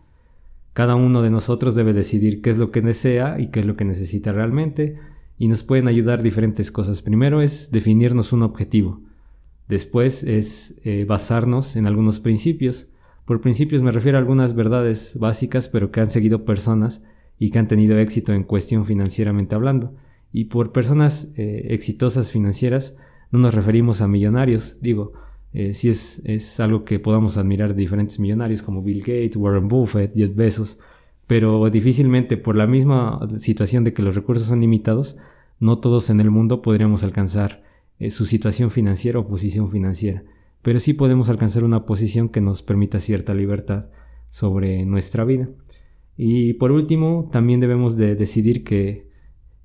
Cada 0.73 0.95
uno 0.95 1.21
de 1.21 1.29
nosotros 1.29 1.75
debe 1.75 1.93
decidir 1.93 2.41
qué 2.41 2.49
es 2.49 2.57
lo 2.57 2.71
que 2.71 2.81
desea 2.81 3.39
y 3.39 3.51
qué 3.51 3.59
es 3.61 3.65
lo 3.65 3.75
que 3.75 3.85
necesita 3.85 4.31
realmente 4.31 4.97
y 5.41 5.47
nos 5.47 5.63
pueden 5.63 5.87
ayudar 5.87 6.21
diferentes 6.21 6.69
cosas. 6.69 7.01
Primero 7.01 7.41
es 7.41 7.71
definirnos 7.71 8.31
un 8.31 8.43
objetivo. 8.43 9.01
Después 9.67 10.21
es 10.23 10.79
eh, 10.83 11.03
basarnos 11.05 11.75
en 11.77 11.87
algunos 11.87 12.19
principios. 12.19 12.91
Por 13.25 13.41
principios 13.41 13.81
me 13.81 13.89
refiero 13.89 14.19
a 14.19 14.21
algunas 14.21 14.53
verdades 14.53 15.17
básicas, 15.19 15.67
pero 15.67 15.89
que 15.89 15.99
han 15.99 16.05
seguido 16.05 16.45
personas 16.45 17.01
y 17.39 17.49
que 17.49 17.57
han 17.57 17.67
tenido 17.67 17.97
éxito 17.97 18.33
en 18.33 18.43
cuestión 18.43 18.85
financieramente 18.85 19.55
hablando. 19.55 19.95
Y 20.31 20.43
por 20.43 20.71
personas 20.71 21.33
eh, 21.37 21.69
exitosas 21.69 22.31
financieras 22.31 22.97
no 23.31 23.39
nos 23.39 23.55
referimos 23.55 24.01
a 24.01 24.07
millonarios, 24.07 24.77
digo, 24.79 25.13
eh, 25.53 25.73
si 25.73 25.89
es, 25.89 26.21
es, 26.25 26.59
algo 26.59 26.85
que 26.85 26.99
podamos 26.99 27.37
admirar 27.37 27.73
de 27.73 27.81
diferentes 27.81 28.19
millonarios 28.19 28.61
como 28.61 28.83
Bill 28.83 28.99
Gates, 28.99 29.37
Warren 29.37 29.67
Buffett, 29.67 30.13
Jeff 30.13 30.35
Bezos, 30.35 30.77
pero 31.25 31.67
difícilmente 31.71 32.37
por 32.37 32.55
la 32.55 32.67
misma 32.67 33.27
situación 33.37 33.83
de 33.83 33.93
que 33.93 34.03
los 34.03 34.13
recursos 34.13 34.45
son 34.45 34.59
limitados, 34.59 35.17
no 35.61 35.77
todos 35.77 36.09
en 36.09 36.19
el 36.19 36.31
mundo 36.31 36.61
podríamos 36.61 37.03
alcanzar 37.05 37.63
eh, 37.99 38.09
su 38.09 38.25
situación 38.25 38.71
financiera 38.71 39.19
o 39.19 39.27
posición 39.27 39.69
financiera, 39.69 40.23
pero 40.63 40.79
sí 40.79 40.93
podemos 40.93 41.29
alcanzar 41.29 41.63
una 41.63 41.85
posición 41.85 42.29
que 42.29 42.41
nos 42.41 42.63
permita 42.63 42.99
cierta 42.99 43.33
libertad 43.33 43.85
sobre 44.27 44.85
nuestra 44.85 45.23
vida. 45.23 45.47
Y 46.17 46.53
por 46.53 46.71
último, 46.71 47.29
también 47.31 47.59
debemos 47.59 47.95
de 47.95 48.15
decidir 48.15 48.63
que, 48.63 49.07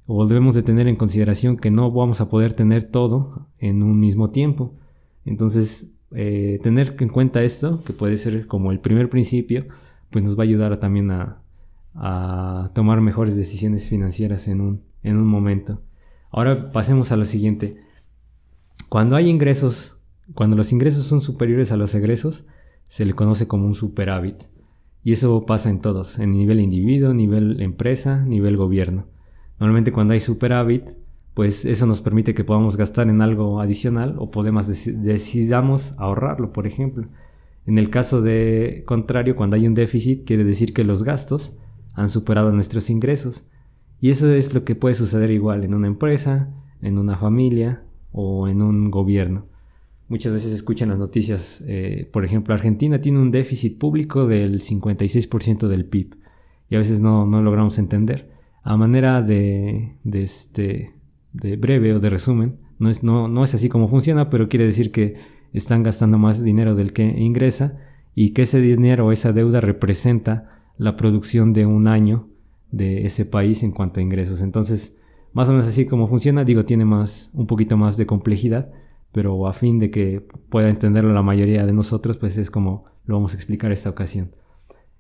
o 0.07 0.27
debemos 0.27 0.55
de 0.55 0.63
tener 0.63 0.87
en 0.87 0.97
consideración 0.97 1.57
que 1.57 1.71
no 1.71 1.91
vamos 1.91 2.21
a 2.21 2.29
poder 2.29 2.53
tener 2.53 2.85
todo 2.85 3.49
en 3.59 3.83
un 3.83 3.99
mismo 3.99 4.31
tiempo. 4.31 4.75
Entonces, 5.25 5.99
eh, 6.13 6.61
tener 6.63 6.95
en 7.01 7.09
cuenta 7.09 7.43
esto, 7.43 7.83
que 7.85 7.95
puede 7.95 8.17
ser 8.17 8.47
como 8.47 8.71
el 8.71 8.81
primer 8.81 9.09
principio, 9.09 9.67
pues 10.11 10.25
nos 10.25 10.39
va 10.39 10.43
a 10.43 10.45
ayudar 10.45 10.77
también 10.77 11.11
a, 11.11 11.43
a 11.95 12.71
tomar 12.75 13.01
mejores 13.01 13.35
decisiones 13.35 13.89
financieras 13.89 14.47
en 14.49 14.61
un, 14.61 14.83
en 15.07 15.17
un 15.17 15.27
momento. 15.27 15.81
Ahora 16.31 16.71
pasemos 16.71 17.13
a 17.13 17.17
lo 17.17 17.25
siguiente. 17.25 17.77
Cuando 18.89 19.17
hay 19.17 19.31
ingresos, 19.31 20.03
cuando 20.35 20.57
los 20.57 20.73
ingresos 20.73 21.05
son 21.05 21.21
superiores 21.21 21.73
a 21.73 21.77
los 21.77 21.95
egresos, 21.95 22.47
se 22.85 23.07
le 23.07 23.15
conoce 23.15 23.47
como 23.47 23.67
un 23.67 23.75
superávit. 23.75 24.37
Y 25.03 25.13
eso 25.13 25.47
pasa 25.47 25.71
en 25.71 25.81
todos, 25.81 26.19
en 26.19 26.33
nivel 26.33 26.61
individuo, 26.61 27.15
nivel 27.15 27.61
empresa, 27.63 28.25
nivel 28.25 28.57
gobierno. 28.57 29.07
Normalmente 29.59 29.93
cuando 29.93 30.15
hay 30.15 30.21
superávit, 30.21 30.99
pues 31.35 31.65
eso 31.65 31.87
nos 31.87 32.01
permite 32.01 32.35
que 32.35 32.45
podamos 32.45 32.77
gastar 32.77 33.09
en 33.09 33.21
algo 33.21 33.61
adicional 33.61 34.17
o 34.19 34.31
podemos 34.31 34.67
decidamos 34.67 35.95
ahorrarlo, 35.99 36.53
por 36.53 36.67
ejemplo. 36.67 37.07
En 37.67 37.79
el 37.79 37.91
caso 37.91 38.23
de 38.23 38.83
contrario, 38.87 39.37
cuando 39.37 39.57
hay 39.57 39.67
un 39.67 39.75
déficit, 39.75 40.27
quiere 40.27 40.45
decir 40.45 40.73
que 40.73 40.85
los 40.85 41.05
gastos 41.05 41.57
han 41.95 42.11
superado 42.11 42.53
nuestros 42.53 42.91
ingresos. 42.91 43.49
Y 44.01 44.11
eso 44.11 44.33
es 44.33 44.55
lo 44.55 44.65
que 44.65 44.75
puede 44.75 44.95
suceder 44.95 45.31
igual 45.31 45.65
en 45.65 45.75
una 45.75 45.87
empresa, 45.87 46.53
en 46.83 46.99
una 46.99 47.17
familia 47.17 47.85
o 48.13 48.49
en 48.49 48.63
un 48.63 48.91
gobierno. 48.91 49.47
Muchas 50.09 50.33
veces 50.33 50.53
escuchan 50.53 50.89
las 50.89 50.99
noticias, 50.99 51.65
eh, 51.67 52.09
por 52.13 52.25
ejemplo, 52.25 52.55
Argentina 52.55 53.01
tiene 53.01 53.19
un 53.19 53.33
déficit 53.33 53.79
público 53.79 54.27
del 54.27 54.61
56% 54.61 55.67
del 55.67 55.85
PIB 55.85 56.15
y 56.71 56.77
a 56.77 56.79
veces 56.79 57.01
no, 57.01 57.27
no 57.27 57.43
logramos 57.43 57.79
entender. 57.79 58.31
A 58.63 58.77
manera 58.77 59.23
de, 59.23 59.97
de, 60.05 60.23
este, 60.23 60.95
de 61.33 61.57
breve 61.57 61.93
o 61.95 62.01
de 62.01 62.11
resumen, 62.11 62.59
no 62.79 62.89
es, 62.89 63.03
no, 63.03 63.27
no 63.27 63.43
es 63.43 63.55
así 63.55 63.69
como 63.69 63.89
funciona, 63.89 64.31
pero 64.31 64.49
quiere 64.49 64.67
decir 64.67 64.93
que 64.93 65.15
están 65.53 65.83
gastando 65.83 66.19
más 66.19 66.43
dinero 66.45 66.75
del 66.75 66.93
que 66.93 67.05
ingresa 67.05 67.81
y 68.15 68.31
que 68.31 68.43
ese 68.43 68.61
dinero 68.61 69.07
o 69.07 69.13
esa 69.13 69.33
deuda 69.33 69.61
representa 69.61 70.63
la 70.79 70.97
producción 70.97 71.53
de 71.53 71.67
un 71.67 71.89
año 71.89 72.29
de 72.71 73.07
ese 73.07 73.27
país 73.27 73.63
en 73.63 73.73
cuanto 73.73 74.01
a 74.01 74.03
ingresos. 74.03 74.41
Entonces, 74.41 75.01
más 75.33 75.49
o 75.49 75.53
menos 75.53 75.67
así 75.67 75.87
como 75.87 76.09
funciona, 76.09 76.45
digo, 76.45 76.63
tiene 76.63 76.85
más, 76.85 77.31
un 77.35 77.47
poquito 77.47 77.77
más 77.77 77.97
de 77.97 78.07
complejidad, 78.07 78.73
pero 79.13 79.47
a 79.47 79.53
fin 79.53 79.79
de 79.79 79.91
que 79.91 80.27
pueda 80.51 80.69
entenderlo 80.69 81.13
la 81.13 81.23
mayoría 81.23 81.65
de 81.65 81.73
nosotros, 81.73 82.19
pues 82.19 82.37
es 82.37 82.51
como 82.51 82.85
lo 83.05 83.15
vamos 83.15 83.33
a 83.33 83.37
explicar 83.37 83.73
esta 83.73 83.91
ocasión. 83.91 84.35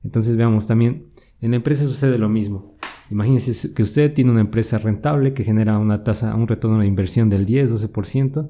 Entonces 0.04 0.36
veamos 0.36 0.66
también, 0.66 1.08
en 1.40 1.50
la 1.50 1.56
empresa 1.56 1.84
sucede 1.84 2.18
lo 2.18 2.28
mismo. 2.28 2.76
Imagínese 3.10 3.74
que 3.74 3.82
usted 3.82 4.12
tiene 4.14 4.30
una 4.30 4.40
empresa 4.40 4.78
rentable 4.78 5.32
que 5.32 5.44
genera 5.44 5.78
una 5.78 6.02
tasa, 6.02 6.34
un 6.34 6.48
retorno 6.48 6.80
de 6.80 6.86
inversión 6.86 7.30
del 7.30 7.46
10-12% 7.46 8.48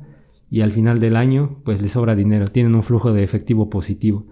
y 0.51 0.61
al 0.61 0.73
final 0.73 1.01
del 1.01 1.17
año 1.17 1.61
pues 1.65 1.83
le 1.83 1.89
sobra 1.89 2.15
dinero, 2.15 2.49
tienen 2.49 2.75
un 2.75 2.83
flujo 2.83 3.13
de 3.13 3.23
efectivo 3.23 3.69
positivo. 3.69 4.27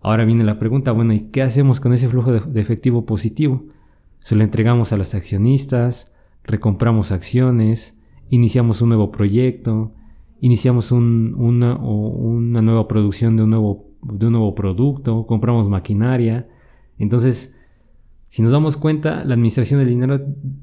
Ahora 0.00 0.24
viene 0.24 0.44
la 0.44 0.58
pregunta, 0.58 0.92
bueno, 0.92 1.14
¿y 1.14 1.30
qué 1.30 1.42
hacemos 1.42 1.80
con 1.80 1.94
ese 1.94 2.08
flujo 2.08 2.32
de, 2.32 2.60
efectivo 2.60 3.06
positivo? 3.06 3.64
Se 4.24 4.34
lo 4.34 4.42
entregamos 4.42 4.90
a 4.94 4.96
los 4.96 5.14
accionistas, 5.14 6.16
recompramos 6.44 7.12
acciones, 7.12 8.00
iniciamos 8.30 8.80
un 8.80 8.88
nuevo 8.88 9.10
proyecto, 9.10 9.92
iniciamos 10.40 10.92
una, 10.92 11.74
nueva 11.76 12.88
producción 12.88 13.36
de 13.36 13.42
un 13.42 13.50
nuevo, 13.50 13.90
de 14.02 14.24
un 14.24 14.32
nuevo 14.32 14.54
producto, 14.54 15.26
compramos 15.26 15.68
maquinaria. 15.68 16.48
Entonces, 16.96 17.60
si 18.28 18.40
nos 18.40 18.50
damos 18.50 18.78
cuenta, 18.78 19.26
la 19.26 19.34
administración 19.34 19.80
del 19.80 19.90
dinero 19.90 20.18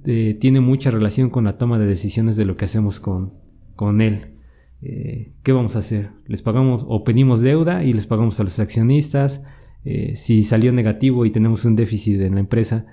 eh, 0.06 0.36
tiene 0.42 0.60
mucha 0.60 0.90
relación 0.90 1.30
con 1.30 1.44
la 1.44 1.60
toma 1.60 1.78
de 1.78 1.86
decisiones 1.86 2.38
de 2.38 2.46
lo 2.46 2.58
que 2.58 2.66
hacemos 2.66 3.00
con, 3.00 3.36
con 3.76 4.02
él. 4.02 4.40
Eh, 4.82 5.34
¿qué 5.44 5.52
vamos 5.52 5.76
a 5.76 5.80
hacer? 5.80 6.10
Les 6.26 6.42
pagamos 6.42 6.84
o 6.88 7.04
pedimos 7.04 7.44
deuda 7.44 7.84
y 7.84 7.94
les 7.94 8.08
pagamos 8.08 8.40
a 8.40 8.44
los 8.44 8.60
accionistas. 8.60 9.46
Eh, 9.86 10.16
si 10.16 10.42
salió 10.42 10.72
negativo 10.72 11.28
y 11.28 11.32
tenemos 11.32 11.64
un 11.64 11.76
déficit 11.76 12.22
en 12.22 12.34
la 12.34 12.40
empresa, 12.40 12.88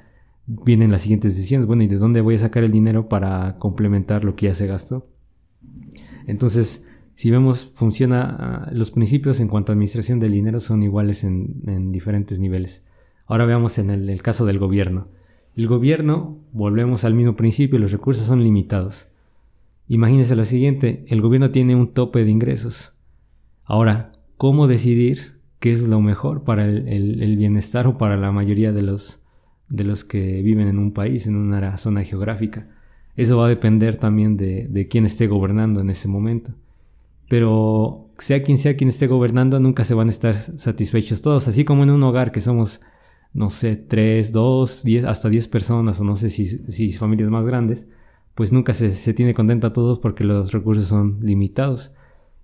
vienen 0.48 0.90
las 0.90 1.02
siguientes 1.02 1.36
decisiones. 1.36 1.66
Bueno, 1.66 1.82
¿y 1.82 1.86
de 1.86 1.98
dónde 1.98 2.22
voy 2.22 2.34
a 2.34 2.38
sacar 2.38 2.64
el 2.64 2.72
dinero 2.72 3.08
para 3.08 3.56
complementar 3.58 4.24
lo 4.24 4.34
que 4.34 4.46
ya 4.46 4.54
se 4.54 4.66
gastó? 4.66 5.06
Entonces, 6.26 6.88
si 7.14 7.30
vemos, 7.30 7.70
funciona, 7.74 8.36
ah, 8.38 8.70
los 8.72 8.90
principios 8.90 9.40
en 9.40 9.48
cuanto 9.48 9.70
a 9.70 9.74
administración 9.74 10.20
del 10.20 10.32
dinero 10.32 10.60
son 10.60 10.82
iguales 10.82 11.24
en, 11.24 11.92
diferentes 11.92 12.40
niveles. 12.40 12.86
Ahora 13.26 13.44
veamos 13.44 13.78
en 13.78 13.90
el 13.90 14.22
caso 14.22 14.46
del 14.46 14.58
gobierno. 14.58 15.08
El 15.54 15.66
gobierno, 15.66 16.38
volvemos 16.52 17.04
al 17.04 17.14
mismo 17.14 17.34
principio, 17.34 17.78
los 17.78 17.92
recursos 17.92 18.24
son 18.24 18.42
limitados. 18.42 19.10
Imagínese 19.88 20.36
lo 20.36 20.44
siguiente, 20.44 21.04
el 21.08 21.20
gobierno 21.20 21.50
tiene 21.50 21.74
un 21.74 21.92
tope 21.92 22.24
de 22.24 22.30
ingresos. 22.30 22.96
Ahora, 23.64 24.12
¿cómo 24.36 24.66
decidir 24.66 25.40
qué 25.58 25.72
es 25.72 25.88
lo 25.88 26.00
mejor 26.00 26.44
para 26.44 26.64
el, 26.66 27.36
bienestar 27.36 27.86
o 27.86 27.98
para 27.98 28.16
la 28.16 28.32
mayoría 28.32 28.72
de 28.72 28.82
los, 28.82 29.24
de 29.68 29.84
los 29.84 30.04
que 30.04 30.42
viven 30.42 30.68
en 30.68 30.78
un 30.78 30.92
país, 30.92 31.26
en 31.26 31.36
una 31.36 31.76
zona 31.76 32.02
geográfica? 32.02 32.68
Eso 33.16 33.38
va 33.38 33.46
a 33.46 33.48
depender 33.48 33.96
también 33.96 34.36
de, 34.36 34.68
de 34.68 34.88
quién 34.88 35.04
esté 35.04 35.26
gobernando 35.26 35.80
en 35.80 35.90
ese 35.90 36.08
momento. 36.08 36.52
Pero 37.28 38.08
sea 38.18 38.42
quien 38.42 38.58
sea 38.58 38.76
quien 38.76 38.88
esté 38.88 39.06
gobernando, 39.06 39.60
nunca 39.60 39.84
se 39.84 39.94
van 39.94 40.08
a 40.08 40.10
estar 40.10 40.34
satisfechos 40.34 41.20
todos, 41.22 41.48
así 41.48 41.64
como 41.64 41.82
en 41.82 41.90
un 41.90 42.02
hogar 42.02 42.32
que 42.32 42.40
somos, 42.40 42.80
no 43.34 43.50
sé, 43.50 43.76
tres, 43.76 44.32
dos, 44.32 44.82
diez, 44.84 45.04
hasta 45.04 45.28
diez 45.28 45.48
personas, 45.48 46.00
o 46.00 46.04
no 46.04 46.16
sé 46.16 46.30
si, 46.30 46.46
si 46.46 46.92
familias 46.92 47.30
más 47.30 47.46
grandes 47.46 47.88
pues 48.38 48.52
nunca 48.52 48.72
se, 48.72 49.14
tiene 49.14 49.34
contenta 49.34 49.66
a 49.66 49.72
todos 49.72 49.98
porque 49.98 50.22
los 50.22 50.52
recursos 50.52 50.86
son 50.86 51.18
limitados. 51.22 51.94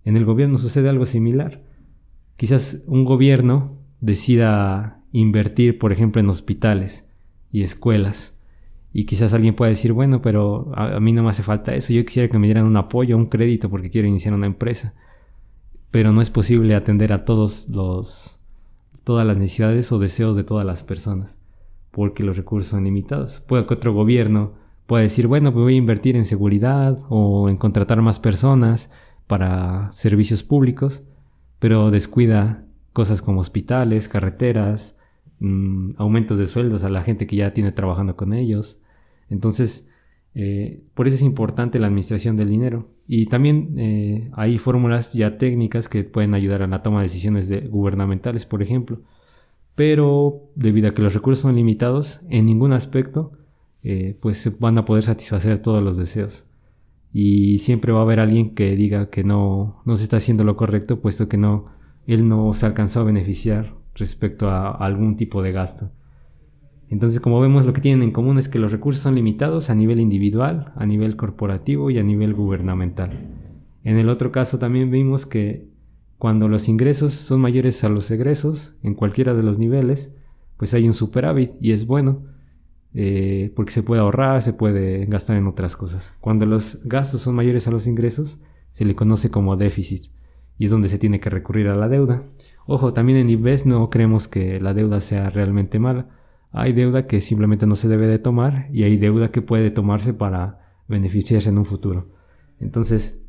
En 0.02 0.16
el 0.16 0.24
gobierno 0.24 0.58
sucede 0.58 0.88
algo 0.88 1.06
similar. 1.06 1.62
Quizás 2.36 2.82
un 2.88 3.04
gobierno 3.04 3.78
decida 4.00 5.04
invertir, 5.12 5.78
por 5.78 5.92
ejemplo, 5.92 6.20
en 6.20 6.28
hospitales 6.28 7.12
y 7.54 7.62
escuelas. 7.62 8.40
Y 8.92 9.04
quizás 9.04 9.32
alguien 9.32 9.54
pueda 9.54 9.68
decir, 9.68 9.92
bueno, 9.92 10.20
pero 10.20 10.72
a, 10.74 10.98
mí 10.98 11.12
no 11.12 11.22
me 11.22 11.28
hace 11.28 11.42
falta 11.42 11.74
eso. 11.74 11.92
Yo 11.92 12.04
quisiera 12.04 12.28
que 12.28 12.38
me 12.38 12.46
dieran 12.46 12.66
un 12.66 12.76
apoyo, 12.76 13.16
un 13.16 13.26
crédito 13.26 13.70
porque 13.70 13.90
quiero 13.90 14.08
iniciar 14.08 14.34
una 14.34 14.46
empresa. 14.46 14.94
Pero 15.90 16.12
no 16.12 16.20
es 16.20 16.30
posible 16.30 16.74
atender 16.74 17.12
a 17.12 17.24
todos 17.24 17.68
los, 17.68 18.40
todas 19.04 19.26
las 19.26 19.36
necesidades 19.36 19.92
o 19.92 19.98
deseos 19.98 20.36
de 20.36 20.42
todas 20.44 20.66
las 20.66 20.82
personas 20.82 21.38
porque 21.92 22.24
los 22.24 22.36
recursos 22.36 22.70
son 22.70 22.84
limitados. 22.84 23.40
Puede 23.40 23.66
que 23.66 23.74
otro 23.74 23.94
gobierno 23.94 24.54
puede 24.86 25.04
decir, 25.04 25.28
bueno, 25.28 25.52
pues 25.52 25.62
voy 25.62 25.74
a 25.74 25.78
invertir 25.78 26.16
en 26.16 26.24
seguridad 26.24 26.98
o 27.08 27.48
en 27.48 27.56
contratar 27.56 28.02
más 28.02 28.18
personas 28.18 28.90
para 29.26 29.90
servicios 29.92 30.42
públicos, 30.42 31.04
pero 31.60 31.90
descuida 31.90 32.66
cosas 32.92 33.22
como 33.22 33.40
hospitales, 33.40 34.08
carreteras, 34.08 35.00
mm, 35.44 35.94
aumentos 35.98 36.38
de 36.38 36.46
sueldos 36.46 36.84
a 36.84 36.90
la 36.90 37.02
gente 37.02 37.26
que 37.26 37.36
ya 37.36 37.52
tiene 37.52 37.72
trabajando 37.72 38.16
con 38.16 38.32
ellos. 38.32 38.82
Entonces, 39.28 39.90
eh, 40.34 40.82
por 40.94 41.06
eso 41.06 41.16
es 41.16 41.22
importante 41.22 41.78
la 41.78 41.86
administración 41.86 42.36
del 42.36 42.50
dinero. 42.50 42.88
Y 43.06 43.26
también 43.26 43.74
eh, 43.78 44.30
hay 44.34 44.58
fórmulas 44.58 45.12
ya 45.14 45.38
técnicas 45.38 45.88
que 45.88 46.04
pueden 46.04 46.34
ayudar 46.34 46.62
a 46.62 46.66
la 46.66 46.82
toma 46.82 46.98
de 46.98 47.04
decisiones 47.04 47.70
gubernamentales, 47.70 48.46
por 48.46 48.62
ejemplo. 48.62 49.00
Pero 49.74 50.50
debido 50.54 50.88
a 50.88 50.94
que 50.94 51.02
los 51.02 51.14
recursos 51.14 51.42
son 51.42 51.56
limitados, 51.56 52.22
en 52.30 52.46
ningún 52.46 52.72
aspecto 52.72 53.32
eh, 53.82 54.16
pues 54.20 54.58
van 54.58 54.78
a 54.78 54.84
poder 54.84 55.02
satisfacer 55.02 55.58
todos 55.58 55.82
los 55.82 55.96
deseos. 55.96 56.46
Y 57.12 57.58
siempre 57.58 57.92
va 57.92 58.00
a 58.00 58.02
haber 58.02 58.18
alguien 58.20 58.54
que 58.54 58.74
diga 58.76 59.10
que 59.10 59.24
no, 59.24 59.82
no 59.84 59.96
se 59.96 60.04
está 60.04 60.16
haciendo 60.16 60.42
lo 60.44 60.56
correcto, 60.56 61.00
puesto 61.00 61.28
que 61.28 61.36
no, 61.36 61.66
él 62.06 62.28
no 62.28 62.52
se 62.54 62.66
alcanzó 62.66 63.00
a 63.00 63.04
beneficiar 63.04 63.74
respecto 63.94 64.48
a, 64.48 64.70
algún 64.70 65.16
tipo 65.16 65.42
de 65.42 65.52
gasto. 65.52 65.90
Entonces, 66.88 67.20
como 67.20 67.40
vemos, 67.40 67.66
lo 67.66 67.72
que 67.72 67.80
tienen 67.80 68.02
en 68.02 68.12
común 68.12 68.38
es 68.38 68.48
que 68.48 68.58
los 68.58 68.72
recursos 68.72 69.02
son 69.02 69.14
limitados 69.14 69.70
a 69.70 69.74
nivel 69.74 70.00
individual, 70.00 70.72
a 70.76 70.86
nivel 70.86 71.16
corporativo 71.16 71.90
y 71.90 71.98
a 71.98 72.02
nivel 72.02 72.34
gubernamental. 72.34 73.18
En 73.82 73.98
el 73.98 74.08
otro 74.08 74.32
caso 74.32 74.58
también 74.58 74.90
vimos 74.90 75.26
que 75.26 75.68
cuando 76.18 76.48
los 76.48 76.68
ingresos 76.68 77.12
son 77.12 77.40
mayores 77.40 77.84
a 77.84 77.88
los 77.88 78.10
egresos, 78.10 78.76
en 78.82 78.94
cualquiera 78.94 79.34
de 79.34 79.42
los 79.42 79.58
niveles, 79.58 80.12
pues 80.56 80.72
hay 80.74 80.86
un 80.86 80.94
superávit 80.94 81.52
y 81.60 81.72
es 81.72 81.86
bueno, 81.86 82.22
eh, 82.94 83.52
porque 83.56 83.72
se 83.72 83.82
puede 83.82 84.00
ahorrar, 84.00 84.40
se 84.40 84.52
puede 84.52 85.06
gastar 85.06 85.36
en 85.36 85.46
otras 85.46 85.76
cosas. 85.76 86.16
Cuando 86.20 86.46
los 86.46 86.84
gastos 86.84 87.22
son 87.22 87.34
mayores 87.34 87.66
a 87.66 87.70
los 87.70 87.86
ingresos, 87.86 88.40
se 88.70 88.84
le 88.84 88.94
conoce 88.94 89.30
como 89.30 89.56
déficit 89.56 90.12
y 90.58 90.66
es 90.66 90.70
donde 90.70 90.88
se 90.88 90.98
tiene 90.98 91.20
que 91.20 91.30
recurrir 91.30 91.68
a 91.68 91.74
la 91.74 91.88
deuda. 91.88 92.22
Ojo, 92.66 92.92
también 92.92 93.18
en 93.18 93.30
Invest 93.30 93.66
no 93.66 93.90
creemos 93.90 94.28
que 94.28 94.60
la 94.60 94.74
deuda 94.74 95.00
sea 95.00 95.30
realmente 95.30 95.78
mala. 95.78 96.08
Hay 96.50 96.72
deuda 96.72 97.06
que 97.06 97.20
simplemente 97.20 97.66
no 97.66 97.74
se 97.74 97.88
debe 97.88 98.06
de 98.06 98.18
tomar 98.18 98.68
y 98.72 98.84
hay 98.84 98.96
deuda 98.96 99.28
que 99.28 99.42
puede 99.42 99.70
tomarse 99.70 100.14
para 100.14 100.60
beneficiarse 100.88 101.48
en 101.48 101.58
un 101.58 101.64
futuro. 101.64 102.08
Entonces, 102.60 103.24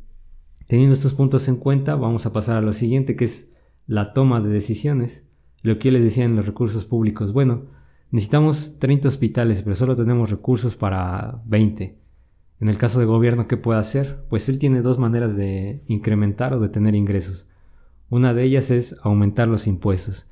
teniendo 0.66 0.94
estos 0.94 1.14
puntos 1.14 1.48
en 1.48 1.56
cuenta, 1.56 1.96
vamos 1.96 2.24
a 2.26 2.32
pasar 2.32 2.56
a 2.56 2.62
lo 2.62 2.72
siguiente 2.72 3.16
que 3.16 3.24
es 3.24 3.54
la 3.86 4.12
toma 4.12 4.40
de 4.40 4.48
decisiones. 4.48 5.30
Lo 5.62 5.78
que 5.78 5.88
yo 5.88 5.92
les 5.92 6.04
decía 6.04 6.24
en 6.24 6.36
los 6.36 6.46
recursos 6.46 6.84
públicos. 6.84 7.32
Bueno, 7.32 7.76
Necesitamos 8.10 8.78
30 8.78 9.08
hospitales, 9.08 9.62
pero 9.62 9.74
solo 9.74 9.96
tenemos 9.96 10.30
recursos 10.30 10.76
para 10.76 11.42
20. 11.46 11.98
En 12.60 12.68
el 12.68 12.78
caso 12.78 13.00
de 13.00 13.04
gobierno, 13.04 13.48
¿qué 13.48 13.56
puede 13.56 13.80
hacer? 13.80 14.24
Pues 14.30 14.48
él 14.48 14.58
tiene 14.58 14.80
dos 14.80 14.98
maneras 14.98 15.36
de 15.36 15.82
incrementar 15.86 16.54
o 16.54 16.60
de 16.60 16.68
tener 16.68 16.94
ingresos. 16.94 17.48
Una 18.08 18.34
de 18.34 18.44
ellas 18.44 18.70
es 18.70 18.98
aumentar 19.02 19.48
los 19.48 19.66
impuestos. 19.66 20.26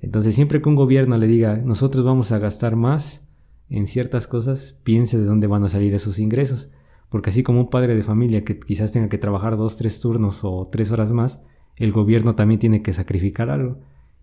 Entonces, 0.00 0.34
siempre 0.34 0.60
que 0.60 0.68
un 0.68 0.74
gobierno 0.74 1.16
le 1.18 1.26
diga, 1.26 1.58
nosotros 1.58 2.04
vamos 2.04 2.32
a 2.32 2.38
gastar 2.38 2.76
más 2.76 3.28
en 3.68 3.86
ciertas 3.86 4.26
cosas, 4.26 4.80
piense 4.82 5.18
de 5.18 5.24
dónde 5.24 5.46
van 5.46 5.64
a 5.64 5.68
salir 5.68 5.94
esos 5.94 6.18
ingresos. 6.18 6.70
porque 7.08 7.30
así 7.30 7.42
como 7.42 7.58
un 7.58 7.70
padre 7.70 7.96
de 7.96 8.04
familia 8.04 8.44
que 8.44 8.60
quizás 8.60 8.92
tenga 8.92 9.08
que 9.08 9.18
trabajar 9.18 9.56
dos, 9.56 9.76
tres 9.76 9.98
turnos 10.00 10.44
o 10.44 10.68
tres 10.70 10.92
horas 10.92 11.10
más, 11.10 11.42
el 11.74 11.90
gobierno 11.90 12.36
también 12.36 12.60
tiene 12.60 12.82
que 12.82 12.92
sacrificar 12.92 13.50
algo. 13.50 13.80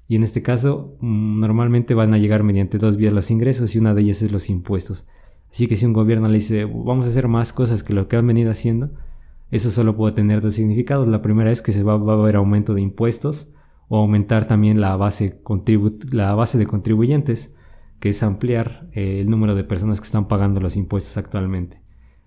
Y 0.08 0.16
en 0.16 0.24
este 0.24 0.42
caso, 0.42 0.96
mm, 1.02 1.40
normalmente 1.42 1.94
van 1.96 2.14
a 2.14 2.18
llegar 2.18 2.44
mediante 2.44 2.78
dos 2.78 2.96
vías 2.96 3.12
los 3.12 3.30
ingresos 3.30 3.76
y 3.76 3.80
una 3.80 3.94
de 3.94 4.04
ellas 4.04 4.22
es 4.22 4.32
los 4.32 4.50
impuestos. 4.50 5.06
Así 5.52 5.68
que 5.68 5.76
si 5.76 5.86
un 5.86 5.92
gobierno 5.92 6.30
le 6.30 6.36
dice, 6.36 6.64
vamos 6.64 7.06
a 7.06 7.10
hacer 7.10 7.28
más 7.28 7.52
cosas 7.52 7.84
que 7.84 7.94
lo 7.94 8.08
que 8.08 8.16
han 8.16 8.26
venido 8.26 8.52
haciendo, 8.52 8.92
eso 9.50 9.72
solo 9.72 9.96
puede 9.96 10.14
tener 10.14 10.42
dos 10.42 10.56
significados. 10.56 11.08
La 11.08 11.22
primera 11.22 11.52
es 11.52 11.62
que 11.62 11.72
se 11.72 11.84
va, 11.84 11.94
a 11.94 11.96
haber 11.96 12.36
aumento 12.36 12.74
de 12.74 12.82
impuestos 12.82 13.54
o 13.88 13.98
aumentar 13.98 14.46
también 14.46 14.82
la 14.82 14.96
base, 14.98 15.42
la 16.12 16.36
base 16.36 16.58
de 16.58 16.68
contribuyentes, 16.68 17.56
que 18.00 18.10
es 18.10 18.24
ampliar 18.24 18.90
eh, 18.92 19.22
el 19.22 19.30
número 19.30 19.56
de 19.56 19.64
personas 19.64 20.02
que 20.02 20.06
están 20.06 20.28
pagando 20.28 20.60
los 20.60 20.76
impuestos 20.76 21.18
actualmente. 21.18 21.82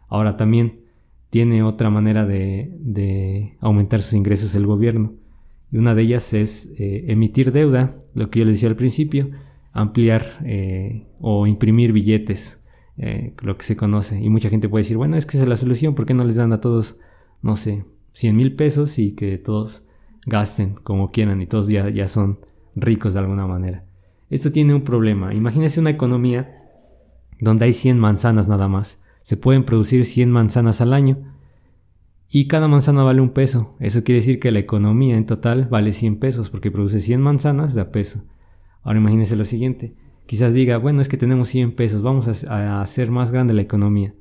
Ahora 0.09 0.37
también 0.37 0.81
tiene 1.29 1.63
otra 1.63 1.91
manera 1.91 2.27
de, 2.27 3.57
aumentar 3.61 4.01
sus 4.01 4.15
ingresos 4.15 4.55
el 4.55 4.67
gobierno. 4.67 5.15
Y 5.71 5.77
una 5.77 5.95
de 5.95 6.03
ellas 6.03 6.33
es 6.33 6.75
eh, 6.79 7.05
emitir 7.09 7.53
deuda, 7.53 7.95
lo 8.15 8.31
que 8.31 8.41
yo 8.41 8.45
les 8.47 8.57
decía 8.57 8.71
al 8.71 8.77
principio, 8.77 9.31
ampliar 9.73 10.25
eh, 10.45 11.07
o 11.21 11.47
imprimir 11.47 11.93
billetes, 11.93 12.65
lo 13.43 13.57
que 13.57 13.65
se 13.65 13.77
conoce. 13.77 14.21
Y 14.21 14.29
mucha 14.29 14.51
gente 14.51 14.69
puede 14.69 14.83
decir, 14.83 14.97
bueno, 14.99 15.17
es 15.17 15.25
que 15.25 15.37
esa 15.37 15.45
es 15.45 15.49
la 15.49 15.57
solución, 15.57 15.95
¿por 15.95 16.05
qué 16.05 16.13
no 16.13 16.25
les 16.25 16.35
dan 16.37 16.53
a 16.53 16.61
todos 16.61 16.99
no 17.43 17.57
sé, 17.57 17.85
100 18.13 18.37
mil 18.37 18.55
pesos 18.55 18.99
y 18.99 19.13
que 19.13 19.39
todos 19.39 19.87
gasten 20.27 20.75
como 20.75 21.11
quieran 21.11 21.41
y 21.41 21.47
todos 21.47 21.69
ya, 21.69 21.89
ya 21.89 22.09
son 22.09 22.41
ricos 22.75 23.15
de 23.15 23.21
alguna 23.21 23.47
manera. 23.47 23.85
Esto 24.29 24.53
tiene 24.53 24.75
un 24.75 24.83
problema. 24.83 25.35
Imagínense 25.35 25.81
una 25.81 25.91
economía 25.91 26.57
donde 27.41 27.65
hay 27.65 27.73
100 27.73 27.99
manzanas 27.99 28.49
nada 28.49 28.69
más. 28.69 29.03
Se 29.23 29.37
pueden 29.37 29.65
producir 29.65 30.05
100 30.05 30.31
manzanas 30.31 30.81
al 30.81 30.93
año 30.93 31.19
y 32.29 32.47
cada 32.47 32.69
manzana 32.69 33.03
vale 33.03 33.21
un 33.21 33.31
peso. 33.31 33.75
Eso 33.81 34.05
quiere 34.05 34.21
decir 34.21 34.39
que 34.39 34.53
la 34.53 34.61
economía 34.61 35.17
en 35.17 35.27
total 35.27 35.67
vale 35.67 35.93
100 35.93 36.21
pesos 36.21 36.51
porque 36.51 36.71
produce 36.71 37.01
100 37.01 37.21
manzanas 37.21 37.75
de 37.75 37.81
a 37.81 37.91
peso. 37.91 38.25
Ahora 38.83 39.01
imagínense 39.01 39.37
lo 39.37 39.45
siguiente. 39.45 39.95
Quizás 40.27 40.55
diga, 40.55 40.79
bueno, 40.79 41.01
es 41.01 41.09
que 41.09 41.17
tenemos 41.17 41.49
100 41.49 41.75
pesos, 41.75 42.03
vamos 42.03 42.47
a, 42.49 42.55
a 42.55 42.83
hacer 42.83 43.11
más 43.11 43.33
grande 43.33 43.53
la 43.53 43.63
economía. 43.63 44.15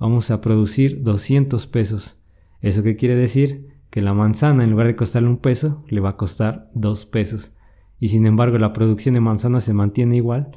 Vamos 0.00 0.32
a 0.32 0.40
producir 0.40 1.02
200 1.04 1.66
pesos. 1.68 2.16
¿Eso 2.64 2.82
qué 2.82 2.96
quiere 2.96 3.14
decir? 3.14 3.76
Que 3.90 4.00
la 4.00 4.14
manzana 4.14 4.64
en 4.64 4.70
lugar 4.70 4.86
de 4.86 4.96
costarle 4.96 5.28
un 5.28 5.36
peso, 5.36 5.84
le 5.86 6.00
va 6.00 6.08
a 6.10 6.16
costar 6.16 6.70
dos 6.72 7.04
pesos. 7.04 7.56
Y 8.00 8.08
sin 8.08 8.24
embargo 8.24 8.56
la 8.56 8.72
producción 8.72 9.14
de 9.14 9.20
manzana 9.20 9.60
se 9.60 9.74
mantiene 9.74 10.16
igual. 10.16 10.50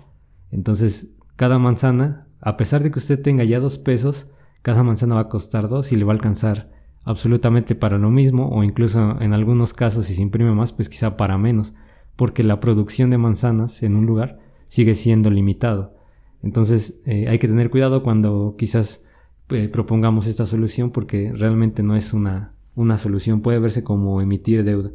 Entonces 0.49 1.17
cada 1.35 1.59
manzana, 1.59 2.25
a 2.39 2.55
pesar 2.55 2.81
de 2.81 2.91
que 2.91 2.99
usted 2.99 3.21
tenga 3.21 3.43
ya 3.43 3.59
dos 3.59 3.77
pesos, 3.77 4.29
cada 4.61 4.83
manzana 4.83 5.15
va 5.15 5.21
a 5.21 5.27
costar 5.29 5.67
dos 5.67 5.91
y 5.91 5.97
le 5.97 6.05
va 6.05 6.13
a 6.13 6.15
alcanzar 6.15 6.71
absolutamente 7.03 7.75
para 7.75 7.97
lo 7.97 8.09
mismo 8.09 8.47
o 8.51 8.63
incluso 8.63 9.19
en 9.19 9.33
algunos 9.33 9.73
casos 9.73 10.05
si 10.05 10.15
se 10.15 10.21
imprime 10.21 10.53
más 10.53 10.71
pues 10.71 10.87
quizá 10.87 11.17
para 11.17 11.37
menos 11.37 11.73
porque 12.15 12.43
la 12.45 12.61
producción 12.61 13.09
de 13.09 13.17
manzanas 13.17 13.83
en 13.83 13.97
un 13.97 14.05
lugar 14.05 14.39
sigue 14.69 14.95
siendo 14.95 15.29
limitado. 15.29 15.93
Entonces 16.41 17.01
eh, 17.05 17.27
hay 17.27 17.37
que 17.37 17.49
tener 17.49 17.69
cuidado 17.69 18.01
cuando 18.01 18.55
quizás 18.57 19.06
eh, 19.49 19.69
propongamos 19.69 20.27
esta 20.27 20.45
solución 20.45 20.91
porque 20.91 21.31
realmente 21.33 21.83
no 21.83 21.95
es 21.95 22.13
una, 22.13 22.53
una 22.75 22.97
solución, 22.97 23.41
puede 23.41 23.59
verse 23.59 23.83
como 23.83 24.21
emitir 24.21 24.63
deuda. 24.63 24.91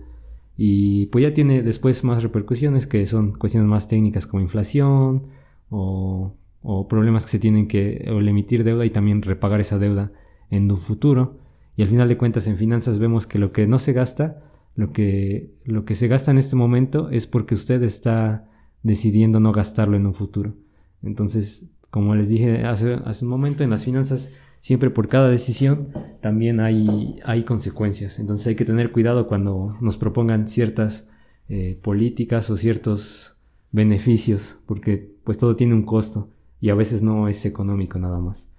Y 0.56 1.06
pues 1.06 1.24
ya 1.24 1.32
tiene 1.32 1.62
después 1.62 2.04
más 2.04 2.22
repercusiones 2.22 2.86
que 2.86 3.06
son 3.06 3.32
cuestiones 3.32 3.68
más 3.68 3.88
técnicas 3.88 4.26
como 4.26 4.42
inflación 4.42 5.28
o, 5.70 6.34
o 6.62 6.88
problemas 6.88 7.24
que 7.24 7.32
se 7.32 7.38
tienen 7.38 7.66
que 7.66 8.04
emitir 8.06 8.64
deuda 8.64 8.84
y 8.86 8.90
también 8.90 9.22
repagar 9.22 9.60
esa 9.60 9.78
deuda 9.78 10.12
en 10.50 10.70
un 10.70 10.76
futuro. 10.76 11.38
Y 11.76 11.82
al 11.82 11.88
final 11.88 12.08
de 12.08 12.18
cuentas 12.18 12.46
en 12.46 12.56
finanzas 12.56 12.98
vemos 12.98 13.26
que 13.26 13.38
lo 13.38 13.52
que 13.52 13.66
no 13.66 13.78
se 13.78 13.92
gasta, 13.92 14.42
lo 14.76 14.92
que, 14.92 15.50
lo 15.64 15.84
que 15.84 15.94
se 15.94 16.08
gasta 16.08 16.30
en 16.30 16.38
este 16.38 16.56
momento 16.56 17.10
es 17.10 17.26
porque 17.26 17.54
usted 17.54 17.82
está 17.82 18.48
decidiendo 18.82 19.40
no 19.40 19.52
gastarlo 19.52 19.96
en 19.96 20.06
un 20.06 20.14
futuro. 20.14 20.54
Entonces 21.02 21.72
como 21.92 22.14
les 22.14 22.30
dije 22.30 22.64
hace, 22.64 22.94
hace 23.04 23.26
un 23.26 23.30
momento, 23.30 23.62
en 23.62 23.68
las 23.68 23.84
finanzas 23.84 24.38
siempre 24.62 24.88
por 24.88 25.08
cada 25.08 25.28
decisión 25.28 25.88
también 26.22 26.58
hay, 26.58 27.20
hay 27.26 27.42
consecuencias. 27.44 28.18
Entonces 28.18 28.46
hay 28.46 28.54
que 28.54 28.64
tener 28.64 28.92
cuidado 28.92 29.26
cuando 29.26 29.76
nos 29.82 29.98
propongan 29.98 30.48
ciertas 30.48 31.10
eh, 31.50 31.78
políticas 31.82 32.48
o 32.48 32.56
ciertos 32.56 33.36
beneficios, 33.72 34.60
porque 34.64 35.14
pues 35.22 35.36
todo 35.36 35.54
tiene 35.54 35.74
un 35.74 35.82
costo 35.82 36.30
y 36.60 36.70
a 36.70 36.74
veces 36.74 37.02
no 37.02 37.28
es 37.28 37.44
económico 37.44 37.98
nada 37.98 38.20
más. 38.20 38.54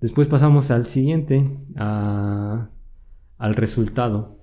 Después 0.00 0.26
pasamos 0.26 0.72
al 0.72 0.86
siguiente, 0.86 1.44
al 1.76 2.68
resultado. 3.54 4.40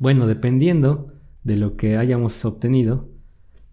Bueno, 0.00 0.26
dependiendo 0.26 1.12
de 1.44 1.56
lo 1.56 1.76
que 1.76 1.98
hayamos 1.98 2.44
obtenido, 2.44 3.08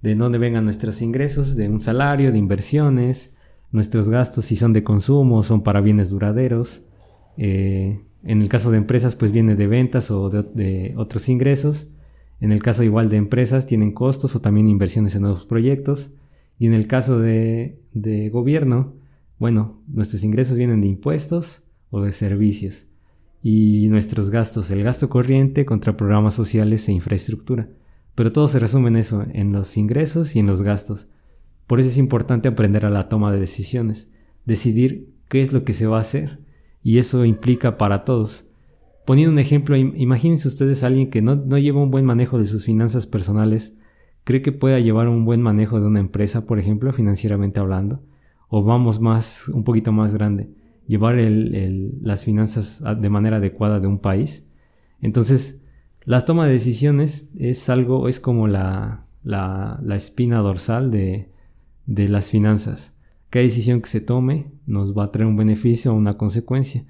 de 0.03 0.13
dónde 0.13 0.37
vengan 0.37 0.65
nuestros 0.65 1.01
ingresos, 1.01 1.55
de 1.55 1.67
un 1.67 1.81
salario, 1.81 2.31
de 2.31 2.37
inversiones, 2.37 3.34
Nuestros 3.71 4.09
gastos 4.09 4.45
si 4.45 4.55
son 4.55 4.73
de 4.73 4.83
consumo 4.83 5.43
son 5.43 5.63
para 5.63 5.81
bienes 5.81 6.09
duraderos. 6.09 6.85
Eh, 7.37 8.01
en 8.23 8.41
el 8.41 8.49
caso 8.49 8.71
de 8.71 8.77
empresas 8.77 9.15
pues 9.15 9.31
viene 9.31 9.55
de 9.55 9.67
ventas 9.67 10.11
o 10.11 10.29
de, 10.29 10.93
otros 10.97 11.29
ingresos. 11.29 11.89
En 12.39 12.51
el 12.51 12.61
caso 12.61 12.83
igual 12.83 13.09
de 13.09 13.17
empresas 13.17 13.67
tienen 13.67 13.91
costos 13.91 14.35
o 14.35 14.41
también 14.41 14.67
inversiones 14.67 15.15
en 15.15 15.21
nuevos 15.21 15.45
proyectos. 15.45 16.13
Y 16.57 16.67
en 16.67 16.73
el 16.73 16.87
caso 16.87 17.19
de, 17.19 17.81
de 17.93 18.29
gobierno, 18.29 18.93
bueno, 19.39 19.81
nuestros 19.87 20.23
ingresos 20.23 20.57
vienen 20.57 20.81
de 20.81 20.87
impuestos 20.87 21.65
o 21.89 22.01
de 22.01 22.11
servicios. 22.11 22.87
Y 23.41 23.89
nuestros 23.89 24.31
gastos, 24.31 24.71
el 24.71 24.83
gasto 24.83 25.09
corriente 25.09 25.65
contra 25.65 25.97
programas 25.97 26.33
sociales 26.33 26.87
e 26.87 26.93
infraestructura. 26.93 27.69
Pero 28.15 28.31
todo 28.31 28.47
se 28.47 28.59
resume 28.59 28.87
en 28.87 28.95
eso, 28.95 29.25
en 29.33 29.51
los 29.51 29.77
ingresos 29.77 30.35
y 30.35 30.39
en 30.39 30.47
los 30.47 30.63
gastos. 30.63 31.09
Por 31.67 31.79
eso 31.79 31.89
es 31.89 31.97
importante 31.97 32.47
aprender 32.47 32.85
a 32.85 32.89
la 32.89 33.09
toma 33.09 33.31
de 33.31 33.39
decisiones, 33.39 34.11
decidir 34.45 35.09
qué 35.29 35.41
es 35.41 35.53
lo 35.53 35.63
que 35.63 35.73
se 35.73 35.87
va 35.87 35.97
a 35.97 36.01
hacer, 36.01 36.39
y 36.83 36.99
eso 36.99 37.25
implica 37.25 37.77
para 37.77 38.05
todos. 38.05 38.49
Poniendo 39.05 39.31
un 39.31 39.39
ejemplo, 39.39 39.75
imagínense 39.75 40.47
ustedes 40.47 40.83
alguien 40.83 41.09
que 41.09 41.21
no, 41.21 41.57
lleva 41.57 41.81
un 41.81 41.91
buen 41.91 42.05
manejo 42.05 42.37
de 42.37 42.45
sus 42.45 42.65
finanzas 42.65 43.07
personales, 43.07 43.79
¿cree 44.23 44.41
que 44.41 44.51
pueda 44.51 44.79
llevar 44.79 45.07
un 45.07 45.25
buen 45.25 45.41
manejo 45.41 45.79
de 45.79 45.87
una 45.87 45.99
empresa, 45.99 46.45
por 46.45 46.59
ejemplo, 46.59 46.93
financieramente 46.93 47.59
hablando? 47.59 48.01
O 48.49 48.63
vamos 48.63 48.99
más, 48.99 49.47
un 49.47 49.63
poquito 49.63 49.91
más 49.91 50.13
grande, 50.13 50.49
llevar 50.87 51.15
las 51.15 52.23
finanzas 52.23 52.83
de 52.99 53.09
manera 53.09 53.37
adecuada 53.37 53.79
de 53.79 53.87
un 53.87 53.97
país. 53.97 54.51
Entonces, 55.01 55.65
la 56.03 56.25
toma 56.25 56.45
de 56.45 56.53
decisiones 56.53 57.33
es 57.39 57.69
algo, 57.69 58.07
es 58.07 58.19
como 58.19 58.47
la, 58.47 59.05
la 59.23 59.95
espina 59.95 60.37
dorsal 60.39 60.91
de, 60.91 61.29
de 61.85 62.07
las 62.07 62.29
finanzas. 62.29 62.97
Cada 63.29 63.43
decisión 63.43 63.81
que 63.81 63.89
se 63.89 64.01
tome 64.01 64.51
nos 64.65 64.97
va 64.97 65.05
a 65.05 65.11
traer 65.11 65.27
un 65.27 65.35
beneficio 65.35 65.91
o 65.91 65.95
una 65.95 66.13
consecuencia. 66.13 66.85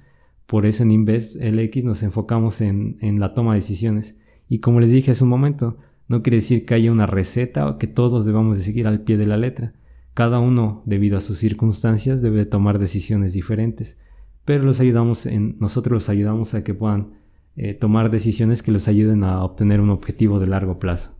Por 0.46 0.64
eso 0.64 0.82
en 0.82 0.92
Invest 0.92 1.42
LX 1.42 1.84
nos 1.84 2.02
enfocamos 2.02 2.60
en, 2.60 2.98
la 3.18 3.34
toma 3.34 3.52
de 3.52 3.60
decisiones. 3.60 4.18
Y 4.48 4.60
como 4.60 4.80
les 4.80 4.90
dije 4.90 5.10
hace 5.10 5.24
un 5.24 5.30
momento, 5.30 5.78
no 6.08 6.22
quiere 6.22 6.36
decir 6.36 6.64
que 6.64 6.74
haya 6.74 6.92
una 6.92 7.06
receta 7.06 7.68
o 7.68 7.78
que 7.78 7.88
todos 7.88 8.26
debamos 8.26 8.58
de 8.58 8.62
seguir 8.62 8.86
al 8.86 9.02
pie 9.02 9.16
de 9.16 9.26
la 9.26 9.36
letra. 9.36 9.74
Cada 10.14 10.38
uno, 10.38 10.82
debido 10.86 11.18
a 11.18 11.20
sus 11.20 11.38
circunstancias, 11.38 12.22
debe 12.22 12.44
tomar 12.44 12.78
decisiones 12.78 13.32
diferentes. 13.32 13.98
Pero 14.44 14.70
ayudamos 14.70 15.28
nosotros 15.58 15.92
los 15.92 16.08
ayudamos 16.08 16.54
a 16.54 16.62
que 16.62 16.74
puedan 16.74 17.14
eh, 17.56 17.74
tomar 17.74 18.10
decisiones 18.10 18.62
que 18.62 18.70
los 18.70 18.86
ayuden 18.86 19.24
a 19.24 19.42
obtener 19.42 19.80
un 19.80 19.90
objetivo 19.90 20.38
de 20.38 20.46
largo 20.46 20.78
plazo. 20.78 21.16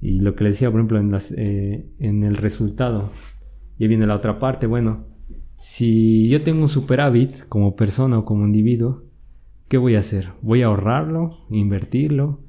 Y 0.00 0.20
lo 0.20 0.34
que 0.34 0.44
le 0.44 0.50
decía, 0.50 0.70
por 0.70 0.80
ejemplo, 0.80 0.98
en, 0.98 1.10
las, 1.10 1.32
eh, 1.32 1.86
en 1.98 2.22
el 2.22 2.36
resultado, 2.36 3.10
y 3.78 3.86
viene 3.86 4.06
la 4.06 4.14
otra 4.14 4.38
parte, 4.38 4.66
bueno, 4.66 5.04
si 5.56 6.28
yo 6.28 6.42
tengo 6.42 6.62
un 6.62 6.68
superávit 6.68 7.46
como 7.48 7.76
persona 7.76 8.18
o 8.18 8.24
como 8.24 8.46
individuo, 8.46 9.04
¿qué 9.68 9.76
voy 9.76 9.94
a 9.94 10.00
hacer? 10.00 10.30
¿Voy 10.40 10.62
a 10.62 10.66
ahorrarlo, 10.66 11.30
invertirlo, 11.50 12.40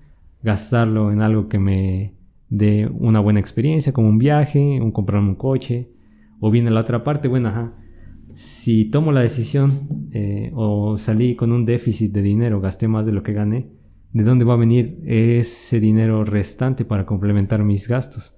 gastarlo 0.43 1.11
en 1.11 1.21
algo 1.21 1.49
que 1.49 1.59
me 1.59 2.15
dé 2.49 2.87
una 2.87 3.19
buena 3.19 3.39
experiencia, 3.39 3.91
como 3.91 4.07
un 4.07 4.17
viaje, 4.17 4.79
un 4.81 4.91
comprarme 4.91 5.29
un 5.29 5.35
coche? 5.35 5.91
O 6.39 6.49
viene 6.49 6.71
la 6.71 6.79
otra 6.79 7.03
parte, 7.03 7.27
bueno, 7.27 7.49
ajá, 7.49 7.73
si 8.33 8.85
tomo 8.85 9.11
la 9.11 9.21
decisión 9.21 10.09
eh, 10.11 10.51
o 10.55 10.97
salí 10.97 11.35
con 11.35 11.51
un 11.51 11.65
déficit 11.65 12.13
de 12.13 12.21
dinero, 12.21 12.61
gasté 12.61 12.87
más 12.87 13.05
de 13.05 13.11
lo 13.11 13.23
que 13.23 13.33
gané, 13.33 13.69
de 14.13 14.23
dónde 14.23 14.45
va 14.45 14.53
a 14.53 14.57
venir 14.57 15.01
ese 15.05 15.79
dinero 15.79 16.23
restante 16.23 16.85
para 16.85 17.05
complementar 17.05 17.63
mis 17.63 17.87
gastos. 17.87 18.37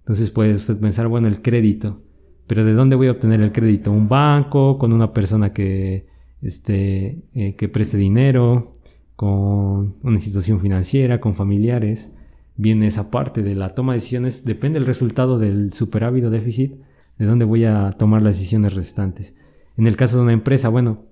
Entonces 0.00 0.30
puede 0.30 0.54
usted 0.54 0.78
pensar, 0.80 1.08
bueno, 1.08 1.28
el 1.28 1.42
crédito, 1.42 2.02
pero 2.46 2.64
¿de 2.64 2.72
dónde 2.72 2.96
voy 2.96 3.08
a 3.08 3.12
obtener 3.12 3.40
el 3.40 3.52
crédito? 3.52 3.92
¿Un 3.92 4.08
banco? 4.08 4.78
¿Con 4.78 4.92
una 4.92 5.12
persona 5.12 5.52
que, 5.52 6.06
este, 6.40 7.22
eh, 7.34 7.54
que 7.56 7.68
preste 7.68 7.98
dinero? 7.98 8.72
¿Con 9.16 9.96
una 10.02 10.16
institución 10.16 10.60
financiera? 10.60 11.20
¿Con 11.20 11.34
familiares? 11.34 12.14
Viene 12.56 12.86
esa 12.86 13.10
parte 13.10 13.42
de 13.42 13.54
la 13.54 13.74
toma 13.74 13.92
de 13.92 13.98
decisiones, 13.98 14.44
depende 14.44 14.78
del 14.78 14.86
resultado 14.86 15.38
del 15.38 15.72
superávit 15.72 16.24
déficit, 16.24 16.72
de 17.18 17.26
dónde 17.26 17.44
voy 17.44 17.64
a 17.64 17.92
tomar 17.92 18.22
las 18.22 18.36
decisiones 18.38 18.74
restantes. 18.74 19.36
En 19.76 19.86
el 19.86 19.96
caso 19.96 20.16
de 20.16 20.22
una 20.24 20.32
empresa, 20.32 20.70
bueno, 20.70 21.04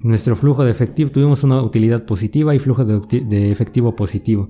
nuestro 0.00 0.36
flujo 0.36 0.64
de 0.64 0.70
efectivo, 0.70 1.10
tuvimos 1.10 1.42
una 1.44 1.60
utilidad 1.60 2.04
positiva 2.04 2.54
y 2.54 2.58
flujo 2.58 2.84
de, 2.84 3.50
efectivo 3.50 3.96
positivo. 3.96 4.48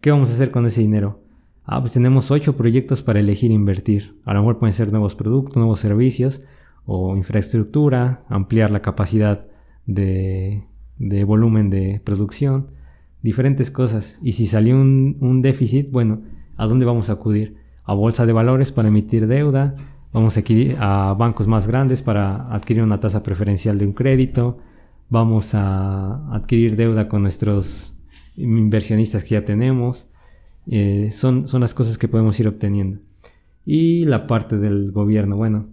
¿Qué 0.00 0.10
vamos 0.10 0.30
a 0.30 0.34
hacer 0.34 0.50
con 0.50 0.66
ese 0.66 0.82
dinero? 0.82 1.22
Ah, 1.64 1.80
pues 1.80 1.94
tenemos 1.94 2.30
ocho 2.30 2.56
proyectos 2.56 3.02
para 3.02 3.20
elegir 3.20 3.50
invertir. 3.50 4.20
A 4.24 4.34
lo 4.34 4.40
mejor 4.40 4.58
pueden 4.58 4.72
ser 4.72 4.90
nuevos 4.92 5.14
productos, 5.14 5.56
nuevos 5.56 5.80
servicios 5.80 6.44
o 6.84 7.16
infraestructura, 7.16 8.24
ampliar 8.28 8.70
la 8.70 8.82
capacidad 8.82 9.46
de, 9.86 10.66
volumen 11.26 11.70
de 11.70 12.00
producción, 12.04 12.70
diferentes 13.22 13.70
cosas. 13.70 14.20
Y 14.22 14.32
si 14.32 14.46
salió 14.46 14.76
un, 14.76 15.16
un 15.20 15.42
déficit, 15.42 15.90
bueno, 15.90 16.22
¿a 16.56 16.66
dónde 16.66 16.84
vamos 16.84 17.10
a 17.10 17.14
acudir? 17.14 17.56
A 17.82 17.94
bolsa 17.94 18.26
de 18.26 18.32
valores 18.32 18.72
para 18.72 18.88
emitir 18.88 19.26
deuda, 19.26 19.74
vamos 20.12 20.36
a, 20.36 20.40
adquirir 20.40 20.76
a 20.78 21.14
bancos 21.14 21.46
más 21.46 21.66
grandes 21.66 22.02
para 22.02 22.52
adquirir 22.52 22.82
una 22.82 23.00
tasa 23.00 23.22
preferencial 23.22 23.78
de 23.78 23.86
un 23.86 23.92
crédito, 23.92 24.58
vamos 25.08 25.54
a 25.54 26.34
adquirir 26.34 26.76
deuda 26.76 27.08
con 27.08 27.22
nuestros 27.22 28.02
inversionistas 28.36 29.22
que 29.24 29.30
ya 29.30 29.44
tenemos. 29.44 30.12
Eh, 30.66 31.10
son, 31.12 31.46
son 31.46 31.60
las 31.60 31.74
cosas 31.74 31.98
que 31.98 32.08
podemos 32.08 32.38
ir 32.40 32.48
obteniendo. 32.48 33.00
Y 33.64 34.04
la 34.04 34.26
parte 34.26 34.58
del 34.58 34.92
gobierno, 34.92 35.36
bueno, 35.36 35.66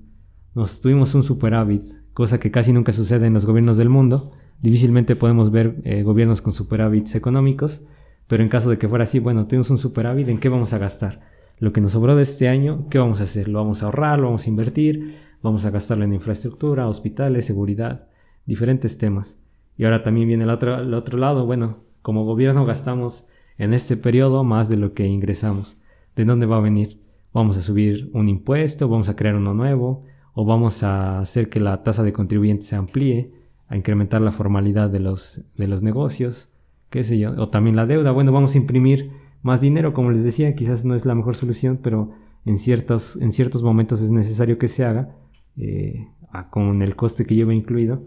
nos 0.55 0.81
tuvimos 0.81 1.13
un 1.15 1.23
superávit, 1.23 1.83
cosa 2.13 2.39
que 2.39 2.51
casi 2.51 2.73
nunca 2.73 2.91
sucede 2.91 3.27
en 3.27 3.33
los 3.33 3.45
gobiernos 3.45 3.77
del 3.77 3.89
mundo. 3.89 4.33
Difícilmente 4.61 5.15
podemos 5.15 5.51
ver 5.51 5.81
eh, 5.83 6.03
gobiernos 6.03 6.41
con 6.41 6.53
superávits 6.53 7.15
económicos, 7.15 7.85
pero 8.27 8.43
en 8.43 8.49
caso 8.49 8.69
de 8.69 8.77
que 8.77 8.87
fuera 8.87 9.03
así, 9.03 9.19
bueno, 9.19 9.45
tuvimos 9.47 9.69
un 9.69 9.77
superávit, 9.77 10.29
¿en 10.29 10.39
qué 10.39 10.49
vamos 10.49 10.73
a 10.73 10.77
gastar? 10.77 11.32
Lo 11.59 11.71
que 11.71 11.81
nos 11.81 11.91
sobró 11.91 12.15
de 12.15 12.23
este 12.23 12.49
año, 12.49 12.87
¿qué 12.89 12.99
vamos 12.99 13.21
a 13.21 13.23
hacer? 13.23 13.47
¿Lo 13.47 13.59
vamos 13.59 13.83
a 13.83 13.87
ahorrar? 13.87 14.19
¿Lo 14.19 14.25
vamos 14.25 14.45
a 14.45 14.49
invertir? 14.49 15.17
¿Vamos 15.41 15.65
a 15.65 15.71
gastarlo 15.71 16.03
en 16.03 16.13
infraestructura, 16.13 16.87
hospitales, 16.87 17.45
seguridad? 17.45 18.07
diferentes 18.45 18.97
temas. 18.97 19.39
Y 19.77 19.85
ahora 19.85 20.03
también 20.03 20.27
viene 20.27 20.43
el 20.43 20.49
otro, 20.49 21.17
lado, 21.17 21.45
bueno, 21.45 21.77
como 22.01 22.25
gobierno 22.25 22.65
gastamos 22.65 23.29
en 23.57 23.73
este 23.73 23.97
periodo 23.97 24.43
más 24.43 24.69
de 24.69 24.77
lo 24.77 24.93
que 24.93 25.07
ingresamos. 25.07 25.81
¿De 26.15 26.25
dónde 26.25 26.45
va 26.45 26.57
a 26.57 26.61
venir? 26.61 27.01
¿Vamos 27.33 27.57
a 27.57 27.61
subir 27.61 28.11
un 28.13 28.29
impuesto? 28.29 28.87
¿Vamos 28.87 29.09
a 29.09 29.15
crear 29.15 29.35
uno 29.35 29.53
nuevo? 29.53 30.03
¿O 30.33 30.45
vamos 30.45 30.83
a 30.83 31.19
hacer 31.19 31.49
que 31.49 31.59
la 31.59 31.83
tasa 31.83 32.03
de 32.03 32.13
contribuyentes 32.13 32.67
se 32.67 32.75
amplíe? 32.75 33.33
¿A 33.67 33.75
incrementar 33.75 34.21
la 34.21 34.31
formalidad 34.31 34.89
de 34.89 34.99
los, 34.99 35.45
de 35.55 35.67
los 35.67 35.81
negocios? 35.81 36.49
¿Qué 36.89 37.03
sé 37.03 37.17
yo? 37.17 37.31
O 37.37 37.49
también 37.49 37.75
la 37.75 37.87
deuda. 37.87 38.11
Bueno, 38.11 38.31
vamos 38.31 38.53
a 38.53 38.59
imprimir 38.59 39.11
más 39.43 39.61
dinero, 39.61 39.93
como 39.93 40.09
les 40.09 40.23
decía, 40.23 40.55
quizás 40.55 40.83
no 40.83 40.95
es 40.95 41.05
la 41.05 41.13
mejor 41.13 41.35
solución, 41.35 41.79
pero 41.81 42.11
en 42.45 42.57
ciertos, 42.57 43.21
en 43.21 43.31
ciertos 43.31 43.61
momentos 43.61 44.01
es 44.01 44.11
necesario 44.11 44.57
que 44.57 44.67
se 44.67 44.83
haga, 44.83 45.15
eh, 45.57 46.07
con 46.49 46.81
el 46.81 46.95
coste 46.95 47.25
que 47.25 47.35
lleva 47.35 47.53
incluido 47.53 48.01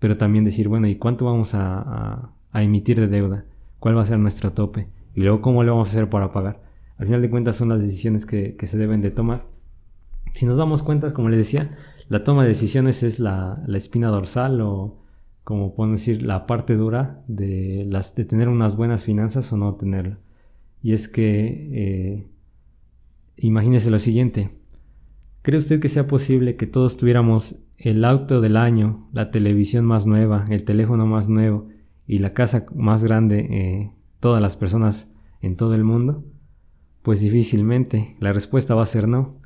pero 0.00 0.16
también 0.16 0.44
decir, 0.44 0.66
bueno, 0.66 0.88
¿y 0.88 0.96
cuánto 0.96 1.26
vamos 1.26 1.54
a, 1.54 2.32
emitir 2.54 2.98
de 2.98 3.06
deuda? 3.06 3.44
¿Cuál 3.78 3.96
va 3.96 4.02
a 4.02 4.06
ser 4.06 4.18
nuestro 4.18 4.52
tope? 4.52 4.88
Y 5.14 5.20
luego, 5.20 5.40
¿cómo 5.40 5.62
lo 5.62 5.72
vamos 5.72 5.88
a 5.88 5.92
hacer 5.92 6.08
para 6.08 6.32
pagar? 6.32 6.60
Al 6.96 7.06
final 7.06 7.22
de 7.22 7.30
cuentas 7.30 7.56
son 7.56 7.68
las 7.68 7.80
decisiones 7.80 8.26
que, 8.26 8.56
se 8.60 8.78
deben 8.78 9.02
de 9.02 9.10
tomar. 9.10 9.46
Si 10.32 10.46
nos 10.46 10.56
damos 10.56 10.82
cuenta, 10.82 11.12
como 11.12 11.28
les 11.28 11.38
decía, 11.38 11.70
la 12.08 12.24
toma 12.24 12.42
de 12.42 12.48
decisiones 12.48 13.02
es 13.02 13.20
la, 13.20 13.62
espina 13.74 14.08
dorsal 14.08 14.60
o, 14.62 14.96
como 15.44 15.74
podemos 15.74 16.00
decir, 16.00 16.22
la 16.22 16.46
parte 16.46 16.76
dura 16.76 17.22
de, 17.28 17.84
las, 17.86 18.14
de 18.14 18.24
tener 18.24 18.48
unas 18.48 18.76
buenas 18.76 19.04
finanzas 19.04 19.52
o 19.52 19.58
no 19.58 19.74
tenerla. 19.74 20.18
Y 20.82 20.92
es 20.92 21.08
que, 21.08 21.68
eh, 21.72 22.26
imagínese 23.36 23.90
lo 23.90 23.98
siguiente, 23.98 24.50
¿cree 25.42 25.58
usted 25.58 25.80
que 25.80 25.88
sea 25.88 26.06
posible 26.06 26.56
que 26.56 26.66
todos 26.66 26.96
tuviéramos 26.96 27.64
el 27.76 28.04
auto 28.04 28.40
del 28.40 28.56
año, 28.56 29.08
la 29.12 29.30
televisión 29.30 29.84
más 29.84 30.06
nueva, 30.06 30.46
el 30.48 30.64
teléfono 30.64 31.06
más 31.06 31.28
nuevo 31.28 31.68
y 32.06 32.18
la 32.18 32.32
casa 32.32 32.66
más 32.74 33.04
grande, 33.04 33.46
eh, 33.50 33.92
todas 34.20 34.40
las 34.40 34.56
personas 34.56 35.16
en 35.40 35.56
todo 35.56 35.74
el 35.74 35.84
mundo? 35.84 36.24
Pues 37.02 37.20
difícilmente, 37.20 38.16
la 38.20 38.32
respuesta 38.32 38.74
va 38.74 38.82
a 38.82 38.86
ser 38.86 39.08
no. 39.08 39.38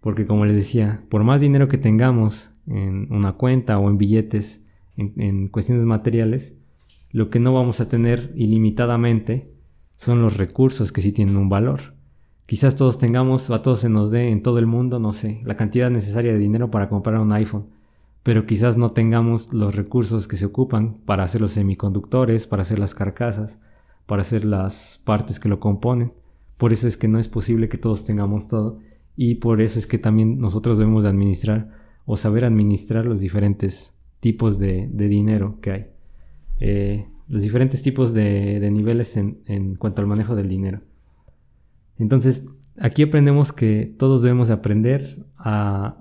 Porque 0.00 0.26
como 0.26 0.44
les 0.44 0.54
decía, 0.54 1.02
por 1.08 1.24
más 1.24 1.40
dinero 1.40 1.66
que 1.66 1.78
tengamos 1.78 2.50
en 2.66 3.10
una 3.12 3.32
cuenta 3.32 3.78
o 3.78 3.88
en 3.88 3.96
billetes, 3.96 4.68
en 4.96 5.48
cuestiones 5.48 5.84
materiales, 5.86 6.58
lo 7.10 7.30
que 7.30 7.40
no 7.40 7.54
vamos 7.54 7.80
a 7.80 7.88
tener 7.88 8.32
ilimitadamente 8.36 9.53
son 10.04 10.20
los 10.20 10.36
recursos 10.36 10.92
que 10.92 11.00
sí 11.00 11.12
tienen 11.12 11.38
un 11.38 11.48
valor. 11.48 11.94
Quizás 12.46 12.76
todos 12.76 12.98
tengamos 12.98 13.48
o 13.48 13.54
a 13.54 13.62
todos 13.62 13.80
se 13.80 13.88
nos 13.88 14.10
dé 14.10 14.28
en 14.28 14.42
todo 14.42 14.58
el 14.58 14.66
mundo, 14.66 14.98
no 14.98 15.14
sé, 15.14 15.40
la 15.44 15.56
cantidad 15.56 15.90
necesaria 15.90 16.32
de 16.32 16.38
dinero 16.38 16.70
para 16.70 16.90
comprar 16.90 17.18
un 17.18 17.32
iPhone, 17.32 17.68
pero 18.22 18.44
quizás 18.44 18.76
no 18.76 18.92
tengamos 18.92 19.54
los 19.54 19.76
recursos 19.76 20.28
que 20.28 20.36
se 20.36 20.44
ocupan 20.44 20.98
para 21.06 21.22
hacer 21.22 21.40
los 21.40 21.52
semiconductores, 21.52 22.46
para 22.46 22.62
hacer 22.62 22.78
las 22.78 22.94
carcasas, 22.94 23.62
para 24.04 24.20
hacer 24.20 24.44
las 24.44 25.00
partes 25.04 25.40
que 25.40 25.48
lo 25.48 25.58
componen. 25.58 26.12
Por 26.58 26.74
eso 26.74 26.86
es 26.86 26.98
que 26.98 27.08
no 27.08 27.18
es 27.18 27.28
posible 27.28 27.70
que 27.70 27.78
todos 27.78 28.04
tengamos 28.04 28.46
todo 28.48 28.80
y 29.16 29.36
por 29.36 29.62
eso 29.62 29.78
es 29.78 29.86
que 29.86 29.98
también 29.98 30.38
nosotros 30.38 30.76
debemos 30.76 31.04
de 31.04 31.10
administrar 31.10 31.70
o 32.04 32.18
saber 32.18 32.44
administrar 32.44 33.06
los 33.06 33.20
diferentes 33.20 33.98
tipos 34.20 34.58
de, 34.58 34.86
dinero 34.88 35.58
que 35.62 35.70
hay. 35.70 35.86
Eh, 36.60 37.08
los 37.34 37.42
diferentes 37.42 37.82
tipos 37.82 38.14
de, 38.14 38.70
niveles 38.70 39.16
en 39.16 39.74
cuanto 39.74 40.00
al 40.00 40.06
manejo 40.06 40.36
del 40.36 40.48
dinero. 40.48 40.82
Entonces, 41.98 42.48
aquí 42.78 43.02
aprendemos 43.02 43.52
que 43.52 43.92
todos 43.98 44.22
debemos 44.22 44.50
aprender 44.50 45.26
a, 45.36 45.98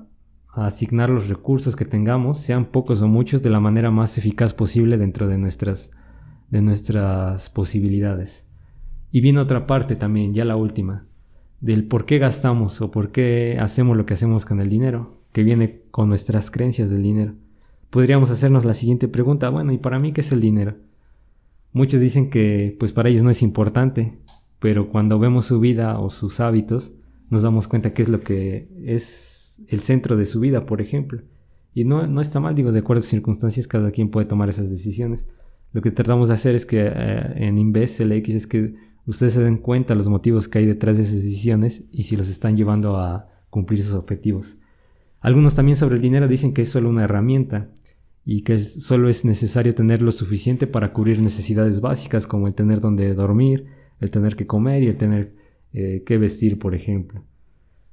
asignar 0.56 1.10
los 1.10 1.30
recursos 1.30 1.76
que 1.76 1.86
tengamos, 1.86 2.38
sean 2.38 2.66
pocos 2.66 3.02
o 3.02 3.08
muchos, 3.08 3.42
de 3.42 3.50
la 3.50 3.60
manera 3.60 3.90
más 3.90 4.20
eficaz 4.20 4.54
posible 4.54 5.00
dentro 5.00 5.28
de 5.28 5.40
nuestras, 5.40 5.94
de 6.52 6.62
nuestras 6.62 7.50
posibilidades. 7.50 8.52
Y 9.10 9.22
viene 9.22 9.40
otra 9.40 9.66
parte 9.66 9.96
también, 9.96 10.36
ya 10.36 10.46
la 10.46 10.56
última, 10.56 11.08
del 11.62 11.88
por 11.88 12.06
qué 12.06 12.20
gastamos 12.20 12.80
o 12.82 12.92
por 12.92 13.12
qué 13.12 13.58
hacemos 13.60 13.98
lo 13.98 14.06
que 14.06 14.14
hacemos 14.14 14.46
con 14.46 14.60
el 14.60 14.70
dinero, 14.70 15.18
que 15.32 15.42
viene 15.42 15.82
con 15.90 16.10
nuestras 16.10 16.52
creencias 16.52 16.92
del 16.92 17.02
dinero. 17.02 17.34
Podríamos 17.90 18.30
hacernos 18.30 18.64
la 18.64 18.76
siguiente 18.76 19.08
pregunta, 19.08 19.50
bueno, 19.50 19.72
¿y 19.72 19.80
para 19.80 19.98
mí 19.98 20.12
qué 20.12 20.22
es 20.22 20.32
el 20.32 20.42
dinero? 20.42 20.76
Muchos 21.74 22.00
dicen 22.00 22.30
que 22.30 22.76
pues 22.80 22.94
para 22.94 23.10
ellos 23.10 23.24
no 23.24 23.32
es 23.32 23.42
importante, 23.42 24.20
pero 24.60 24.90
cuando 24.90 25.20
vemos 25.20 25.48
su 25.48 25.60
vida 25.60 26.00
o 26.00 26.10
sus 26.10 26.40
hábitos, 26.40 26.96
nos 27.30 27.42
damos 27.42 27.68
cuenta 27.68 27.94
que 27.94 28.04
es 28.04 28.10
lo 28.10 28.22
que 28.22 28.70
es 28.86 29.66
el 29.68 29.82
centro 29.82 30.16
de 30.16 30.26
su 30.26 30.40
vida, 30.40 30.66
por 30.66 30.82
ejemplo. 30.82 31.24
Y 31.74 31.84
no, 31.84 32.06
no 32.06 32.22
está 32.22 32.40
mal, 32.40 32.54
digo, 32.54 32.72
de 32.72 32.80
acuerdo 32.80 33.02
a 33.02 33.06
circunstancias, 33.06 33.68
cada 33.68 33.90
quien 33.90 34.10
puede 34.10 34.28
tomar 34.28 34.50
esas 34.50 34.70
decisiones. 34.70 35.28
Lo 35.72 35.82
que 35.82 35.90
tratamos 35.90 36.28
de 36.28 36.36
hacer 36.36 36.54
es 36.54 36.68
que 36.68 36.86
eh, 36.86 37.34
en 37.48 37.58
Invest 37.58 38.00
LX 38.02 38.30
es 38.30 38.48
que 38.48 38.76
ustedes 39.08 39.34
se 39.34 39.44
den 39.44 39.58
cuenta 39.58 39.96
los 39.96 40.08
motivos 40.08 40.48
que 40.48 40.60
hay 40.60 40.68
detrás 40.68 40.98
de 40.98 41.04
esas 41.04 41.16
decisiones 41.16 41.90
y 41.92 42.04
si 42.04 42.16
los 42.16 42.30
están 42.30 42.56
llevando 42.56 42.98
a 42.98 43.28
cumplir 43.50 43.82
sus 43.82 43.96
objetivos. 43.96 44.60
Algunos 45.20 45.56
también 45.56 45.76
sobre 45.76 45.96
el 45.96 46.02
dinero 46.02 46.28
dicen 46.28 46.54
que 46.54 46.62
es 46.62 46.70
solo 46.70 46.90
una 46.90 47.06
herramienta 47.06 47.70
y 48.26 48.44
que 48.44 48.58
solo 48.58 49.10
es 49.10 49.26
necesario 49.26 49.74
tener 49.76 50.02
lo 50.02 50.12
suficiente 50.12 50.68
para 50.68 50.94
cubrir 50.94 51.22
necesidades 51.22 51.82
básicas 51.82 52.26
como 52.26 52.48
el 52.48 52.54
tener 52.54 52.80
donde 52.80 53.14
dormir, 53.14 53.66
el 54.00 54.12
tener 54.12 54.36
que 54.36 54.48
comer 54.48 54.84
y 54.84 54.88
el 54.88 54.96
tener 54.96 55.36
eh, 55.74 56.04
que 56.06 56.18
vestir, 56.18 56.60
por 56.60 56.74
ejemplo. 56.76 57.26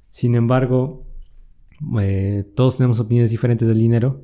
Sin 0.09 0.35
embargo, 0.35 1.05
eh, 1.99 2.45
todos 2.55 2.77
tenemos 2.77 2.99
opiniones 2.99 3.31
diferentes 3.31 3.67
del 3.67 3.79
dinero, 3.79 4.21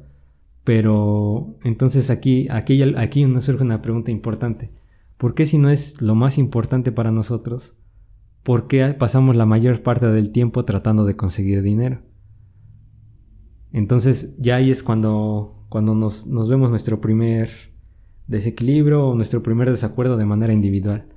pero 0.63 1.57
entonces 1.63 2.09
aquí, 2.09 2.47
aquí, 2.49 2.81
aquí 2.95 3.25
nos 3.25 3.45
surge 3.45 3.63
una 3.63 3.81
pregunta 3.81 4.11
importante. 4.11 4.69
¿Por 5.17 5.33
qué 5.33 5.45
si 5.45 5.57
no 5.57 5.69
es 5.69 6.01
lo 6.01 6.13
más 6.13 6.37
importante 6.37 6.91
para 6.91 7.11
nosotros, 7.11 7.79
por 8.43 8.67
qué 8.67 8.93
pasamos 8.93 9.35
la 9.35 9.45
mayor 9.45 9.81
parte 9.81 10.07
del 10.07 10.31
tiempo 10.31 10.63
tratando 10.63 11.05
de 11.05 11.15
conseguir 11.15 11.61
dinero? 11.63 12.01
Entonces 13.71 14.37
ya 14.37 14.57
ahí 14.57 14.69
es 14.69 14.83
cuando, 14.83 15.56
cuando 15.69 15.95
nos, 15.95 16.27
nos 16.27 16.49
vemos 16.49 16.69
nuestro 16.69 17.01
primer 17.01 17.49
desequilibrio 18.27 19.07
o 19.07 19.15
nuestro 19.15 19.41
primer 19.43 19.69
desacuerdo 19.69 20.17
de 20.17 20.25
manera 20.25 20.53
individual 20.53 21.07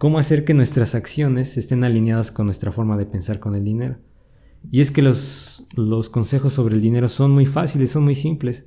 cómo 0.00 0.18
hacer 0.18 0.46
que 0.46 0.54
nuestras 0.54 0.94
acciones 0.94 1.58
estén 1.58 1.84
alineadas 1.84 2.32
con 2.32 2.46
nuestra 2.46 2.72
forma 2.72 2.96
de 2.96 3.04
pensar 3.04 3.38
con 3.38 3.54
el 3.54 3.66
dinero. 3.66 3.98
Y 4.70 4.80
es 4.80 4.90
que 4.90 5.02
los, 5.02 5.68
los 5.76 6.08
consejos 6.08 6.54
sobre 6.54 6.74
el 6.74 6.80
dinero 6.80 7.06
son 7.10 7.32
muy 7.32 7.44
fáciles, 7.44 7.90
son 7.90 8.04
muy 8.04 8.14
simples, 8.14 8.66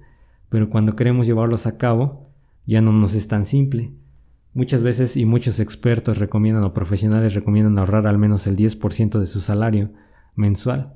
pero 0.50 0.70
cuando 0.70 0.96
queremos 0.96 1.26
llevarlos 1.26 1.66
a 1.66 1.80
cabo, 1.80 2.30
ya 2.68 2.82
no 2.82 2.92
nos 2.92 3.16
es 3.16 3.28
tan 3.28 3.48
simple. 3.48 3.96
Muchas 4.54 4.84
veces 4.84 5.18
y 5.18 5.26
muchos 5.26 5.60
expertos 5.60 6.20
recomiendan 6.20 6.66
o 6.66 6.72
profesionales 6.72 7.34
recomiendan 7.34 7.80
ahorrar 7.80 8.06
al 8.06 8.20
menos 8.20 8.46
el 8.46 8.56
10% 8.56 9.18
de 9.18 9.26
su 9.26 9.40
salario 9.40 9.92
mensual. 10.36 10.94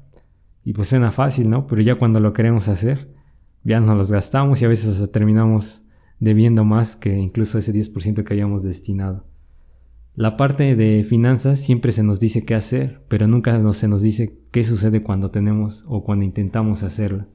Y 0.63 0.73
pues 0.73 0.89
suena 0.89 1.11
fácil, 1.11 1.49
¿no? 1.49 1.65
Pero 1.65 1.81
ya 1.81 1.95
cuando 1.95 2.19
lo 2.19 2.33
queremos 2.33 2.67
hacer, 2.67 3.11
ya 3.67 3.81
nos 3.81 3.97
los 3.97 4.11
gastamos 4.11 4.61
y 4.61 4.65
a 4.65 4.69
veces 4.69 5.11
terminamos 5.11 5.87
debiendo 6.19 6.63
más 6.63 6.95
que 6.95 7.17
incluso 7.17 7.59
ese 7.59 7.73
10% 7.73 8.23
que 8.23 8.33
habíamos 8.33 8.63
destinado. 8.63 9.25
La 10.15 10.37
parte 10.37 10.75
de 10.75 11.03
finanzas 11.03 11.59
siempre 11.59 11.91
se 11.91 12.01
nos 12.01 12.19
dice 12.19 12.45
qué 12.45 12.55
hacer, 12.55 13.03
pero 13.07 13.27
nunca 13.27 13.61
se 13.73 13.87
nos 13.87 14.01
dice 14.01 14.39
qué 14.51 14.63
sucede 14.63 15.03
cuando 15.03 15.29
tenemos 15.29 15.83
o 15.87 16.03
cuando 16.03 16.25
intentamos 16.25 16.81
hacerlo. 16.81 17.27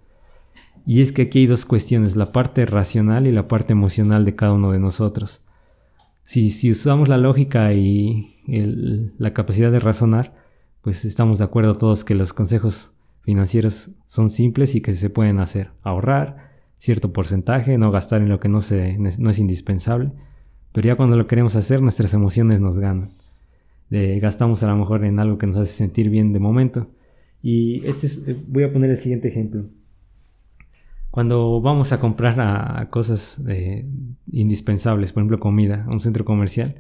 Y 0.87 1.03
es 1.03 1.12
que 1.12 1.23
aquí 1.23 1.40
hay 1.40 1.47
dos 1.47 1.64
cuestiones, 1.64 2.16
la 2.16 2.33
parte 2.33 2.64
racional 2.66 3.27
y 3.27 3.33
la 3.33 3.47
parte 3.47 3.73
emocional 3.75 4.25
de 4.25 4.35
cada 4.35 4.55
uno 4.55 4.73
de 4.73 4.81
nosotros. 4.81 5.45
Si 6.25 6.71
usamos 6.71 7.09
la 7.09 7.18
lógica 7.18 7.75
y 7.75 8.27
la 9.18 9.35
capacidad 9.35 9.71
de 9.71 9.81
razonar, 9.81 10.35
pues 10.81 11.05
estamos 11.05 11.38
de 11.38 11.45
acuerdo 11.45 11.77
todos 11.77 12.05
que 12.05 12.14
los 12.14 12.33
consejos 12.33 12.95
financieros 13.22 13.96
son 14.06 14.30
simples 14.30 14.74
y 14.74 14.80
que 14.80 14.94
se 14.94 15.11
pueden 15.11 15.40
hacer. 15.40 15.70
Ahorrar 15.82 16.52
cierto 16.78 17.12
porcentaje, 17.12 17.78
no 17.78 17.90
gastar 17.90 18.22
en 18.22 18.28
lo 18.28 18.40
que 18.40 18.48
no, 18.48 18.61
se, 18.61 18.98
no 18.98 19.30
es 19.30 19.38
indispensable. 19.38 20.12
Pero 20.72 20.87
ya 20.87 20.96
cuando 20.96 21.16
lo 21.16 21.26
queremos 21.26 21.54
hacer, 21.54 21.82
nuestras 21.82 22.14
emociones 22.14 22.61
nos 22.61 22.78
ganan. 22.78 23.11
gastamos 23.90 24.62
a 24.62 24.68
lo 24.68 24.76
mejor 24.76 25.04
en 25.04 25.18
algo 25.18 25.38
que 25.38 25.46
nos 25.46 25.56
hace 25.56 25.72
sentir 25.72 26.11
bien 26.11 26.32
de 26.32 26.40
momento. 26.40 26.88
Y 27.42 27.85
este 27.87 28.37
voy 28.48 28.64
a 28.64 28.72
poner 28.72 28.90
el 28.90 28.96
siguiente 28.96 29.28
ejemplo. 29.28 29.66
Cuando 31.11 31.61
vamos 31.61 31.92
a 31.92 32.00
comprar 32.00 32.40
a, 32.40 32.88
cosas 32.88 33.42
eh, 33.46 33.87
indispensables, 34.30 35.12
por 35.12 35.20
ejemplo 35.20 35.38
comida, 35.38 35.85
a 35.85 35.92
un 35.92 36.00
centro 36.00 36.24
comercial, 36.24 36.76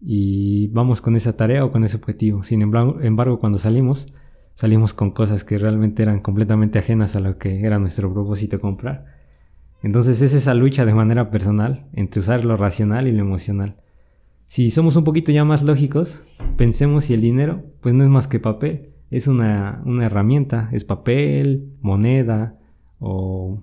y 0.00 0.68
vamos 0.68 1.00
con 1.00 1.16
esa 1.16 1.36
tarea 1.36 1.64
o 1.64 1.70
con 1.70 1.84
ese 1.84 1.96
objetivo. 1.96 2.44
Sin 2.44 2.62
embargo, 2.62 3.38
cuando 3.38 3.58
salimos, 3.58 4.14
salimos 4.58 4.92
con 4.92 5.12
cosas 5.12 5.44
que 5.44 5.56
realmente 5.56 6.02
eran 6.02 6.18
completamente 6.18 6.80
ajenas 6.80 7.14
a 7.14 7.20
lo 7.20 7.38
que 7.38 7.64
era 7.64 7.78
nuestro 7.78 8.12
propósito 8.12 8.60
comprar. 8.60 9.04
Entonces 9.84 10.20
es 10.20 10.32
esa 10.32 10.52
lucha 10.52 10.84
de 10.84 10.94
manera 10.94 11.30
personal 11.30 11.86
entre 11.92 12.18
usar 12.18 12.44
lo 12.44 12.56
racional 12.56 13.06
y 13.06 13.12
lo 13.12 13.20
emocional. 13.20 13.76
Si 14.46 14.72
somos 14.72 14.96
un 14.96 15.04
poquito 15.04 15.30
ya 15.30 15.44
más 15.44 15.62
lógicos, 15.62 16.24
pensemos 16.56 17.04
si 17.04 17.14
el 17.14 17.20
dinero 17.20 17.66
pues 17.80 17.94
no 17.94 18.02
es 18.02 18.10
más 18.10 18.26
que 18.26 18.40
papel, 18.40 18.94
es 19.12 19.28
una, 19.28 19.80
una 19.86 20.06
herramienta, 20.06 20.70
es 20.72 20.82
papel, 20.82 21.76
moneda, 21.80 22.58
o, 22.98 23.62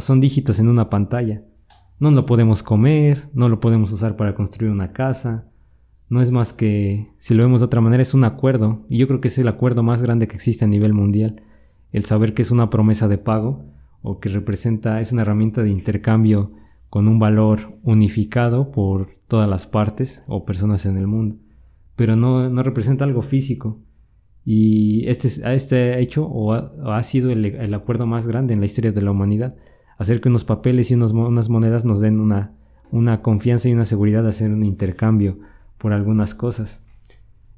son 0.00 0.18
dígitos 0.18 0.58
en 0.58 0.66
una 0.66 0.90
pantalla. 0.90 1.44
No 2.00 2.10
lo 2.10 2.26
podemos 2.26 2.64
comer, 2.64 3.28
no 3.34 3.48
lo 3.48 3.60
podemos 3.60 3.92
usar 3.92 4.16
para 4.16 4.34
construir 4.34 4.72
una 4.72 4.92
casa. 4.92 5.46
No 6.08 6.22
es 6.22 6.30
más 6.30 6.52
que, 6.52 7.08
si 7.18 7.34
lo 7.34 7.42
vemos 7.42 7.60
de 7.60 7.66
otra 7.66 7.80
manera, 7.80 8.02
es 8.02 8.14
un 8.14 8.24
acuerdo. 8.24 8.84
Y 8.88 8.98
yo 8.98 9.06
creo 9.06 9.20
que 9.20 9.28
es 9.28 9.38
el 9.38 9.48
acuerdo 9.48 9.82
más 9.82 10.02
grande 10.02 10.26
que 10.26 10.36
existe 10.36 10.64
a 10.64 10.68
nivel 10.68 10.94
mundial. 10.94 11.42
El 11.92 12.04
saber 12.04 12.34
que 12.34 12.42
es 12.42 12.50
una 12.50 12.70
promesa 12.70 13.08
de 13.08 13.18
pago 13.18 13.64
o 14.02 14.20
que 14.20 14.28
representa, 14.28 15.00
es 15.00 15.12
una 15.12 15.22
herramienta 15.22 15.62
de 15.62 15.70
intercambio 15.70 16.52
con 16.88 17.08
un 17.08 17.18
valor 17.18 17.78
unificado 17.82 18.70
por 18.70 19.08
todas 19.26 19.48
las 19.48 19.66
partes 19.66 20.24
o 20.26 20.46
personas 20.46 20.86
en 20.86 20.96
el 20.96 21.06
mundo. 21.06 21.36
Pero 21.96 22.16
no, 22.16 22.48
no 22.48 22.62
representa 22.62 23.04
algo 23.04 23.20
físico. 23.20 23.82
Y 24.44 25.06
este, 25.08 25.28
este 25.54 26.00
hecho 26.00 26.26
o 26.26 26.54
ha, 26.54 27.02
sido 27.02 27.30
el, 27.30 27.74
acuerdo 27.74 28.06
más 28.06 28.26
grande 28.26 28.54
en 28.54 28.60
la 28.60 28.66
historia 28.66 28.92
de 28.92 29.02
la 29.02 29.10
humanidad. 29.10 29.56
Hacer 29.98 30.22
que 30.22 30.30
unos 30.30 30.44
papeles 30.44 30.90
y 30.90 30.94
unas 30.94 31.12
monedas 31.50 31.84
nos 31.84 32.00
den 32.00 32.18
una, 32.18 32.54
una 32.90 33.20
confianza 33.20 33.68
y 33.68 33.74
una 33.74 33.84
seguridad 33.84 34.22
de 34.22 34.30
hacer 34.30 34.50
un 34.50 34.64
intercambio 34.64 35.38
por 35.78 35.92
algunas 35.92 36.34
cosas. 36.34 36.84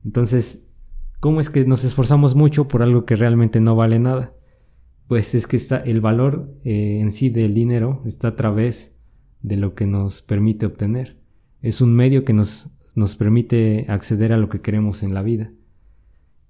Entonces, 0.05 0.75
¿cómo 1.19 1.41
es 1.41 1.51
que 1.51 1.65
nos 1.65 1.85
esforzamos 1.85 2.35
mucho 2.35 2.69
por 2.69 2.83
algo 2.83 3.05
que 3.05 3.17
realmente 3.17 3.61
no 3.61 3.75
vale 3.75 3.99
nada? 3.99 4.33
Pues 5.09 5.35
es 5.35 5.47
que 5.47 5.57
está, 5.57 5.79
el 5.79 6.01
valor 6.01 6.55
eh, 6.65 7.01
en 7.01 7.11
sí 7.11 7.31
del 7.31 7.55
dinero 7.55 8.03
está 8.07 8.29
a 8.29 8.37
través 8.37 9.01
de 9.43 9.57
lo 9.57 9.75
que 9.75 9.87
nos 9.87 10.23
permite 10.23 10.67
obtener. 10.67 11.19
Es 11.63 11.81
un 11.81 11.95
medio 11.95 12.25
que 12.25 12.33
nos, 12.33 12.79
nos 12.95 13.17
permite 13.17 13.87
acceder 13.89 14.33
a 14.33 14.37
lo 14.37 14.49
que 14.49 14.61
queremos 14.61 15.03
en 15.03 15.15
la 15.15 15.23
vida 15.23 15.51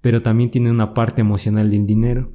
pero 0.01 0.21
también 0.21 0.51
tiene 0.51 0.71
una 0.71 0.93
parte 0.93 1.21
emocional 1.21 1.69
del 1.69 1.85
dinero. 1.85 2.31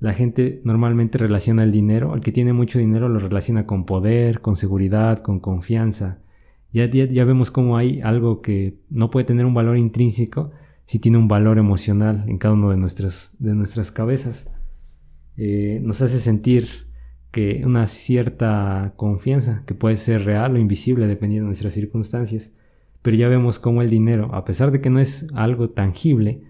La 0.00 0.12
gente 0.12 0.60
normalmente 0.64 1.16
relaciona 1.16 1.62
el 1.62 1.70
dinero, 1.70 2.14
el 2.14 2.20
que 2.20 2.32
tiene 2.32 2.52
mucho 2.52 2.78
dinero 2.78 3.08
lo 3.08 3.20
relaciona 3.20 3.66
con 3.66 3.86
poder, 3.86 4.40
con 4.40 4.56
seguridad, 4.56 5.20
con 5.20 5.38
confianza. 5.38 6.20
Ya, 6.74 6.86
ya, 6.86 7.24
vemos 7.24 7.52
cómo 7.52 7.76
hay 7.76 8.00
algo 8.00 8.42
que 8.42 8.80
no 8.90 9.08
puede 9.08 9.24
tener 9.24 9.46
un 9.46 9.54
valor 9.54 9.78
intrínseco 9.78 10.50
si 10.86 10.98
tiene 10.98 11.18
un 11.18 11.28
valor 11.28 11.58
emocional 11.58 12.24
en 12.26 12.36
cada 12.36 12.54
uno 12.54 12.70
de, 12.70 12.76
nuestras, 12.76 13.36
de 13.38 13.54
nuestras 13.54 13.92
cabezas. 13.92 14.52
Eh, 15.36 15.78
nos 15.84 16.02
hace 16.02 16.18
sentir 16.18 16.66
que 17.30 17.62
una 17.64 17.86
cierta 17.86 18.94
confianza, 18.96 19.62
que 19.68 19.74
puede 19.74 19.94
ser 19.94 20.24
real 20.24 20.56
o 20.56 20.58
invisible 20.58 21.06
dependiendo 21.06 21.44
de 21.44 21.50
nuestras 21.50 21.74
circunstancias. 21.74 22.56
Pero 23.02 23.16
ya 23.16 23.28
vemos 23.28 23.60
cómo 23.60 23.80
el 23.80 23.88
dinero, 23.88 24.34
a 24.34 24.44
pesar 24.44 24.72
de 24.72 24.80
que 24.80 24.90
no 24.90 24.98
es 24.98 25.28
algo 25.34 25.70
tangible, 25.70 26.42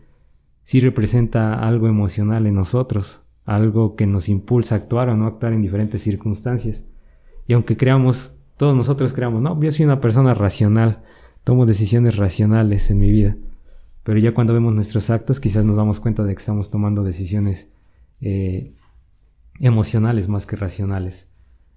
sí 0.63 0.81
representa 0.81 1.59
algo 1.59 1.87
emocional 1.87 2.47
en 2.47 2.55
nosotros, 2.55 3.25
algo 3.45 3.95
que 3.95 4.07
nos 4.07 4.31
impulsa 4.31 4.75
a 4.75 4.79
actuar 4.79 5.11
o 5.11 5.19
no 5.19 5.27
actuar 5.27 5.53
en 5.53 5.61
diferentes 5.61 6.01
circunstancias. 6.01 6.89
Y 7.47 7.53
aunque 7.53 7.77
creamos, 7.77 8.41
todos 8.57 8.77
nosotros 8.77 9.13
creamos, 9.13 9.43
no, 9.43 9.61
yo 9.61 9.71
soy 9.71 9.85
una 9.85 10.01
persona 10.01 10.35
racional, 10.35 11.03
tomo 11.43 11.67
decisiones 11.67 12.17
racionales 12.17 12.91
en 12.91 12.99
mi 12.99 13.11
vida. 13.11 13.37
Pero 14.03 14.19
ya 14.19 14.35
cuando 14.35 14.53
vemos 14.53 14.75
nuestros 14.75 15.11
actos, 15.11 15.41
quizás 15.41 15.65
nos 15.65 15.77
damos 15.77 15.99
cuenta 15.99 16.25
de 16.25 16.35
que 16.35 16.39
estamos 16.39 16.71
tomando 16.71 17.03
decisiones 17.03 17.73
eh, 18.21 18.73
emocionales 19.61 20.29
más 20.29 20.47
que 20.47 20.57
racionales. 20.57 21.33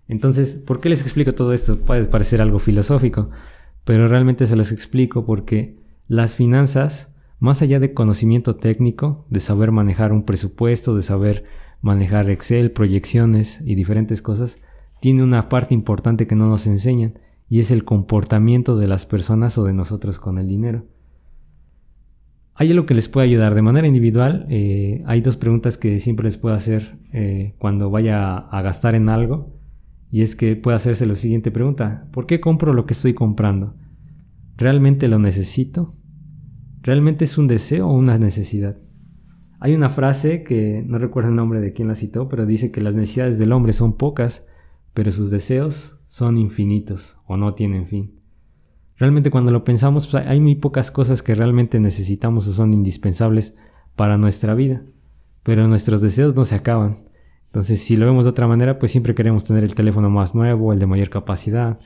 Entonces, 0.08 0.64
¿por 0.66 0.80
qué 0.80 0.90
les 0.90 1.02
explico 1.02 1.34
todo 1.34 1.54
esto? 1.54 1.78
Puede 1.78 2.06
parecer 2.06 2.42
algo 2.42 2.60
filosófico, 2.60 3.30
pero 3.84 4.08
realmente 4.08 4.48
se 4.48 4.56
los 4.56 4.72
explico 4.72 5.26
porque 5.26 5.78
las 6.08 6.36
finanzas 6.36 7.14
más 7.40 7.62
allá 7.62 7.80
de 7.80 7.94
conocimiento 7.94 8.56
técnico, 8.56 9.26
de 9.30 9.40
saber 9.40 9.72
manejar 9.72 10.12
un 10.12 10.24
presupuesto, 10.24 10.96
de 10.96 11.04
saber 11.04 11.46
manejar 11.82 12.30
Excel, 12.30 12.72
proyecciones 12.72 13.62
y 13.62 13.76
diferentes 13.76 14.22
cosas, 14.22 14.60
tiene 15.00 15.24
una 15.24 15.50
parte 15.50 15.74
importante 15.74 16.28
que 16.28 16.36
no 16.36 16.48
nos 16.48 16.68
enseñan 16.68 17.14
y 17.50 17.60
es 17.60 17.72
el 17.72 17.84
comportamiento 17.84 18.76
de 18.76 18.88
las 18.88 19.06
personas 19.06 19.58
o 19.58 19.64
de 19.64 19.74
nosotros 19.74 20.20
con 20.20 20.38
el 20.38 20.48
dinero. 20.48 20.86
Hay 22.60 22.72
algo 22.72 22.88
que 22.88 22.96
les 22.96 23.08
puede 23.08 23.28
ayudar 23.28 23.54
de 23.54 23.62
manera 23.62 23.88
individual. 23.88 24.48
Eh, 24.50 25.04
hay 25.06 25.22
dos 25.22 25.38
preguntas 25.38 25.78
que 25.78 26.00
siempre 26.00 26.26
les 26.26 26.38
puedo 26.38 26.56
hacer 26.56 26.98
eh, 27.14 27.56
cuando 27.60 27.92
vaya 27.92 28.36
a 28.36 28.62
gastar 28.64 28.96
en 28.96 29.10
algo. 29.10 29.54
Y 30.10 30.24
es 30.24 30.36
que 30.36 30.56
puede 30.56 30.78
hacerse 30.78 31.06
la 31.06 31.16
siguiente 31.16 31.52
pregunta. 31.52 32.08
¿Por 32.12 32.26
qué 32.26 32.40
compro 32.40 32.74
lo 32.74 32.88
que 32.88 32.94
estoy 32.94 33.14
comprando? 33.14 33.76
¿Realmente 34.56 35.08
lo 35.08 35.20
necesito? 35.20 35.94
¿Realmente 36.82 37.26
es 37.26 37.38
un 37.38 37.48
deseo 37.48 37.88
o 37.88 37.94
una 37.94 38.18
necesidad? 38.18 38.78
Hay 39.60 39.76
una 39.76 39.90
frase 39.90 40.44
que 40.44 40.84
no 40.88 40.98
recuerdo 40.98 41.30
el 41.30 41.36
nombre 41.36 41.60
de 41.60 41.74
quién 41.74 41.88
la 41.88 41.96
citó, 41.96 42.28
pero 42.28 42.48
dice 42.48 42.72
que 42.72 42.82
las 42.82 42.96
necesidades 42.96 43.38
del 43.38 43.52
hombre 43.52 43.74
son 43.74 43.98
pocas, 43.98 44.48
pero 44.98 45.12
sus 45.12 45.30
deseos 45.30 46.00
son 46.08 46.40
infinitos 46.40 47.20
o 47.28 47.38
no 47.38 47.54
tienen 47.54 47.86
fin. 47.86 48.20
Realmente 48.96 49.30
cuando 49.30 49.52
lo 49.52 49.64
pensamos, 49.64 50.08
pues, 50.08 50.26
hay 50.26 50.40
muy 50.40 50.56
pocas 50.56 50.90
cosas 50.90 51.22
que 51.22 51.36
realmente 51.36 51.80
necesitamos 51.80 52.48
o 52.48 52.52
son 52.52 52.74
indispensables 52.74 53.58
para 53.96 54.18
nuestra 54.18 54.56
vida, 54.56 54.82
pero 55.44 55.68
nuestros 55.68 56.02
deseos 56.02 56.36
no 56.36 56.46
se 56.46 56.56
acaban. 56.56 56.98
Entonces, 57.46 57.80
si 57.80 57.96
lo 57.96 58.08
vemos 58.08 58.26
de 58.26 58.32
otra 58.32 58.48
manera, 58.48 58.80
pues 58.80 58.92
siempre 58.92 59.14
queremos 59.14 59.46
tener 59.46 59.64
el 59.64 59.76
teléfono 59.76 60.10
más 60.10 60.34
nuevo, 60.34 60.74
el 60.74 60.80
de 60.80 60.88
mayor 60.88 61.12
capacidad, 61.12 61.78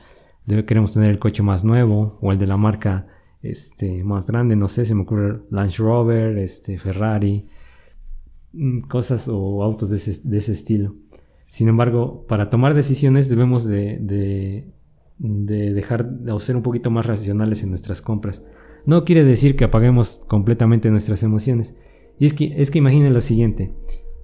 queremos 0.46 0.94
tener 0.94 1.10
el 1.10 1.18
coche 1.18 1.42
más 1.42 1.64
nuevo 1.64 2.18
o 2.22 2.32
el 2.32 2.38
de 2.38 2.46
la 2.46 2.56
marca 2.56 3.08
este, 3.42 4.04
más 4.04 4.26
grande, 4.26 4.56
no 4.56 4.68
sé, 4.68 4.86
se 4.86 4.94
me 4.94 5.02
ocurre 5.02 5.42
Land 5.50 5.74
Rover, 5.76 6.38
este, 6.38 6.78
Ferrari, 6.78 7.46
mm, 8.54 8.80
cosas 8.88 9.28
o 9.28 9.62
autos 9.62 9.90
de 9.90 9.98
ese, 9.98 10.52
estilo. 10.52 10.94
Sin 11.52 11.68
embargo, 11.68 12.24
para 12.26 12.48
tomar 12.48 12.72
decisiones 12.72 13.28
debemos 13.28 13.68
de, 13.68 13.98
de, 14.00 14.72
de 15.18 15.74
dejar 15.74 16.08
o 16.30 16.38
ser 16.38 16.56
un 16.56 16.62
poquito 16.62 16.90
más 16.90 17.04
racionales 17.04 17.62
en 17.62 17.68
nuestras 17.68 18.00
compras. 18.00 18.46
No 18.86 19.04
quiere 19.04 19.22
decir 19.22 19.54
que 19.54 19.64
apaguemos 19.64 20.22
completamente 20.26 20.90
nuestras 20.90 21.22
emociones. 21.22 21.76
Y 22.18 22.24
es 22.24 22.32
que, 22.32 22.54
es 22.56 22.70
que 22.70 22.78
imaginen 22.78 23.12
lo 23.12 23.20
siguiente. 23.20 23.70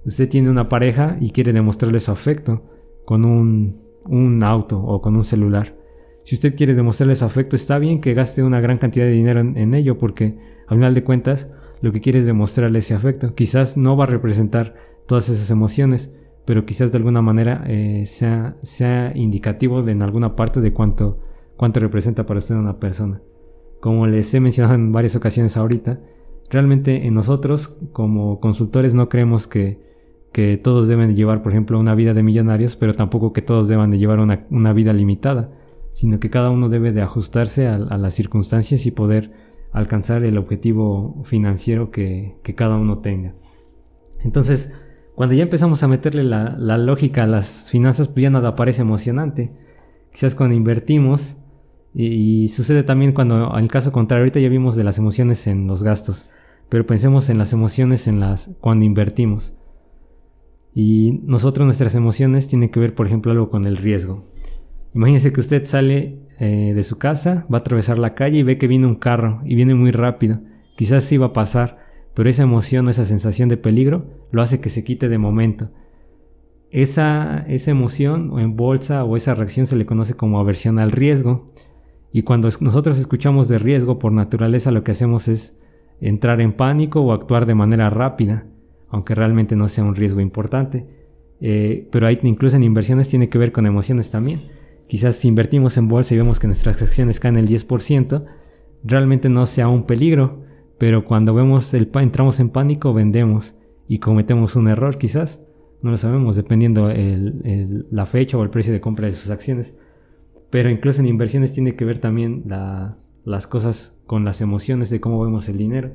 Usted 0.06 0.26
tiene 0.30 0.48
una 0.48 0.70
pareja 0.70 1.18
y 1.20 1.32
quiere 1.32 1.52
demostrarle 1.52 2.00
su 2.00 2.12
afecto 2.12 2.62
con 3.04 3.26
un, 3.26 3.76
un 4.08 4.42
auto 4.42 4.82
o 4.82 5.02
con 5.02 5.14
un 5.14 5.22
celular. 5.22 5.76
Si 6.24 6.34
usted 6.34 6.56
quiere 6.56 6.74
demostrarle 6.74 7.14
su 7.14 7.26
afecto, 7.26 7.56
está 7.56 7.78
bien 7.78 8.00
que 8.00 8.14
gaste 8.14 8.42
una 8.42 8.62
gran 8.62 8.78
cantidad 8.78 9.04
de 9.04 9.12
dinero 9.12 9.40
en, 9.40 9.74
ello, 9.74 9.98
porque 9.98 10.38
al 10.66 10.78
final 10.78 10.94
de 10.94 11.04
cuentas 11.04 11.50
lo 11.82 11.92
que 11.92 12.00
quiere 12.00 12.20
es 12.20 12.24
demostrarle 12.24 12.78
ese 12.78 12.94
afecto. 12.94 13.34
Quizás 13.34 13.76
no 13.76 13.98
va 13.98 14.04
a 14.04 14.06
representar 14.06 14.76
todas 15.06 15.28
esas 15.28 15.50
emociones, 15.50 16.14
pero 16.48 16.64
quizás 16.64 16.90
de 16.90 16.96
alguna 16.96 17.20
manera 17.20 17.62
eh, 17.66 18.06
sea, 18.06 18.56
sea 18.62 19.12
indicativo 19.14 19.82
de 19.82 19.92
en 19.92 20.00
alguna 20.00 20.34
parte 20.34 20.62
de 20.62 20.72
cuánto, 20.72 21.20
cuánto 21.58 21.78
representa 21.78 22.24
para 22.24 22.38
usted 22.38 22.54
una 22.54 22.80
persona. 22.80 23.20
Como 23.80 24.06
les 24.06 24.32
he 24.32 24.40
mencionado 24.40 24.74
en 24.74 24.90
varias 24.90 25.14
ocasiones 25.14 25.58
ahorita, 25.58 26.00
realmente 26.48 27.06
en 27.06 27.12
nosotros 27.12 27.78
como 27.92 28.40
consultores 28.40 28.94
no 28.94 29.10
creemos 29.10 29.46
que, 29.46 29.78
que 30.32 30.56
todos 30.56 30.88
deben 30.88 31.14
llevar, 31.14 31.42
por 31.42 31.52
ejemplo, 31.52 31.78
una 31.78 31.94
vida 31.94 32.14
de 32.14 32.22
millonarios, 32.22 32.76
pero 32.76 32.94
tampoco 32.94 33.34
que 33.34 33.42
todos 33.42 33.68
deban 33.68 33.90
de 33.90 33.98
llevar 33.98 34.18
una, 34.18 34.46
una 34.50 34.72
vida 34.72 34.94
limitada 34.94 35.50
sino 35.98 36.20
que 36.20 36.30
cada 36.30 36.50
uno 36.50 36.68
debe 36.68 36.92
de 36.92 37.02
ajustarse 37.02 37.66
a, 37.66 37.78
las 37.78 38.14
circunstancias 38.14 38.86
y 38.86 38.92
poder 38.92 39.32
alcanzar 39.72 40.24
el 40.24 40.38
objetivo 40.38 41.22
financiero 41.24 41.90
que, 41.90 42.36
cada 42.56 42.76
uno 42.76 43.00
tenga. 43.00 43.34
Entonces, 44.22 44.80
Cuando 45.18 45.34
ya 45.34 45.42
empezamos 45.42 45.82
a 45.82 45.88
meterle 45.88 46.22
la, 46.22 46.78
lógica 46.78 47.24
a 47.24 47.26
las 47.26 47.70
finanzas, 47.70 48.06
pues 48.06 48.22
ya 48.22 48.30
nada 48.30 48.54
parece 48.54 48.82
emocionante. 48.82 49.50
Quizás 50.12 50.36
cuando 50.36 50.54
invertimos, 50.54 51.42
y, 51.92 52.46
sucede 52.46 52.84
también 52.84 53.10
cuando, 53.10 53.52
el 53.58 53.68
caso 53.68 53.90
contrario, 53.90 54.22
ahorita 54.22 54.38
ya 54.38 54.48
vimos 54.48 54.76
de 54.76 54.84
las 54.84 54.96
emociones 54.96 55.48
en 55.48 55.66
los 55.66 55.82
gastos, 55.82 56.30
pero 56.68 56.86
pensemos 56.86 57.30
en 57.30 57.38
las 57.38 57.52
emociones 57.52 58.06
en 58.06 58.20
las 58.20 58.54
cuando 58.60 58.84
invertimos. 58.84 59.58
Y 60.72 61.18
nosotros, 61.24 61.64
nuestras 61.64 61.96
emociones 61.96 62.46
tienen 62.46 62.68
que 62.68 62.78
ver, 62.78 62.94
por 62.94 63.08
ejemplo, 63.08 63.32
algo 63.32 63.50
con 63.50 63.66
el 63.66 63.76
riesgo. 63.76 64.28
Imagínese 64.94 65.32
que 65.32 65.40
usted 65.40 65.64
sale 65.64 66.28
eh, 66.38 66.74
de 66.76 66.82
su 66.84 66.96
casa, 66.96 67.44
va 67.52 67.58
a 67.58 67.60
atravesar 67.62 67.98
la 67.98 68.14
calle 68.14 68.38
y 68.38 68.42
ve 68.44 68.56
que 68.56 68.68
viene 68.68 68.86
un 68.86 68.94
carro 68.94 69.42
y 69.44 69.56
viene 69.56 69.74
muy 69.74 69.90
rápido. 69.90 70.42
Quizás 70.76 71.02
sí 71.02 71.16
va 71.16 71.26
a 71.26 71.32
pasar, 71.32 71.87
pero 72.18 72.30
esa 72.30 72.42
emoción 72.42 72.88
o 72.88 72.90
esa 72.90 73.04
sensación 73.04 73.48
de 73.48 73.56
peligro 73.56 74.06
lo 74.32 74.42
hace 74.42 74.60
que 74.60 74.70
se 74.70 74.82
quite 74.82 75.08
de 75.08 75.18
momento. 75.18 75.70
Esa, 76.72 77.46
esa 77.46 77.70
emoción 77.70 78.32
o 78.32 78.40
en 78.40 78.56
bolsa 78.56 79.04
o 79.04 79.14
esa 79.14 79.36
reacción 79.36 79.68
se 79.68 79.76
le 79.76 79.86
conoce 79.86 80.14
como 80.14 80.40
aversión 80.40 80.80
al 80.80 80.90
riesgo. 80.90 81.46
Y 82.10 82.22
cuando 82.22 82.48
nosotros 82.60 82.98
escuchamos 82.98 83.46
de 83.46 83.60
riesgo 83.60 84.00
por 84.00 84.10
naturaleza 84.10 84.72
lo 84.72 84.82
que 84.82 84.90
hacemos 84.90 85.28
es 85.28 85.60
entrar 86.00 86.40
en 86.40 86.54
pánico 86.54 87.02
o 87.02 87.12
actuar 87.12 87.46
de 87.46 87.54
manera 87.54 87.88
rápida, 87.88 88.48
aunque 88.88 89.14
realmente 89.14 89.54
no 89.54 89.68
sea 89.68 89.84
un 89.84 89.94
riesgo 89.94 90.20
importante. 90.20 90.88
Eh, 91.40 91.86
pero 91.92 92.08
hay, 92.08 92.18
incluso 92.24 92.56
en 92.56 92.64
inversiones 92.64 93.08
tiene 93.08 93.28
que 93.28 93.38
ver 93.38 93.52
con 93.52 93.64
emociones 93.64 94.10
también. 94.10 94.40
Quizás 94.88 95.14
si 95.14 95.28
invertimos 95.28 95.76
en 95.76 95.86
bolsa 95.86 96.14
y 96.14 96.18
vemos 96.18 96.40
que 96.40 96.48
nuestras 96.48 96.82
acciones 96.82 97.20
caen 97.20 97.36
el 97.36 97.46
10%, 97.46 98.24
realmente 98.82 99.28
no 99.28 99.46
sea 99.46 99.68
un 99.68 99.84
peligro, 99.84 100.47
pero 100.78 101.04
cuando 101.04 101.34
vemos 101.34 101.74
el 101.74 101.90
entramos 101.94 102.40
en 102.40 102.50
pánico 102.50 102.94
vendemos 102.94 103.54
y 103.86 103.98
cometemos 103.98 104.56
un 104.56 104.68
error 104.68 104.96
quizás, 104.96 105.46
no 105.82 105.90
lo 105.90 105.96
sabemos 105.96 106.36
dependiendo 106.36 106.90
la 106.92 108.06
fecha 108.06 108.36
o 108.36 108.42
el 108.42 108.50
precio 108.50 108.72
de 108.72 108.80
compra 108.80 109.06
de 109.06 109.12
sus 109.12 109.30
acciones. 109.30 109.78
Pero 110.50 110.70
incluso 110.70 111.00
en 111.00 111.08
inversiones 111.08 111.52
tiene 111.52 111.76
que 111.76 111.84
ver 111.84 111.98
también 111.98 112.44
las 113.24 113.46
cosas 113.46 114.00
con 114.06 114.24
las 114.24 114.40
emociones 114.40 114.90
de 114.90 115.00
cómo 115.00 115.20
vemos 115.22 115.48
el 115.48 115.58
dinero. 115.58 115.92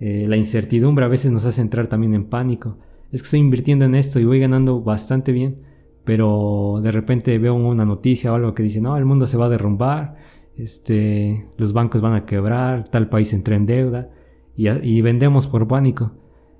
Eh, 0.00 0.26
la 0.28 0.36
incertidumbre 0.36 1.04
a 1.04 1.08
veces 1.08 1.32
nos 1.32 1.46
hace 1.46 1.62
entrar 1.62 1.86
también 1.86 2.14
en 2.14 2.26
pánico. 2.26 2.78
Es 3.12 3.22
que 3.22 3.26
estoy 3.26 3.40
invirtiendo 3.40 3.84
en 3.84 3.94
esto 3.94 4.18
y 4.20 4.24
voy 4.24 4.40
ganando 4.40 4.82
bastante 4.82 5.32
bien, 5.32 5.62
pero 6.04 6.80
de 6.82 6.92
repente 6.92 7.38
veo 7.38 7.54
una 7.54 7.84
noticia 7.84 8.32
o 8.32 8.34
algo 8.34 8.54
que 8.54 8.62
dice, 8.62 8.80
no, 8.80 8.96
el 8.96 9.04
mundo 9.04 9.26
se 9.26 9.36
va 9.36 9.46
a 9.46 9.48
derrumbar, 9.48 10.16
este, 10.56 11.48
los 11.56 11.72
bancos 11.72 12.00
van 12.00 12.14
a 12.14 12.26
quebrar, 12.26 12.88
tal 12.88 13.08
país 13.08 13.32
entra 13.32 13.56
en 13.56 13.66
deuda 13.66 14.10
y, 14.56 15.00
vendemos 15.02 15.46
por 15.46 15.68
pánico. 15.68 16.12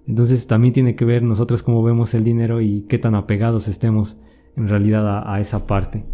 Entonces 0.07 0.47
también 0.47 0.75
tiene 0.75 0.95
que 0.95 1.05
ver 1.05 1.23
nosotros 1.23 1.63
cómo 1.63 1.83
vemos 1.83 2.15
el 2.15 2.23
dinero 2.23 2.61
y 2.61 2.83
qué 2.83 2.99
tan 2.99 3.15
apegados 3.15 3.69
estemos 3.69 4.21
en 4.57 4.69
realidad 4.69 5.25
a, 5.27 5.41
esa 5.41 5.67
parte. 5.67 6.05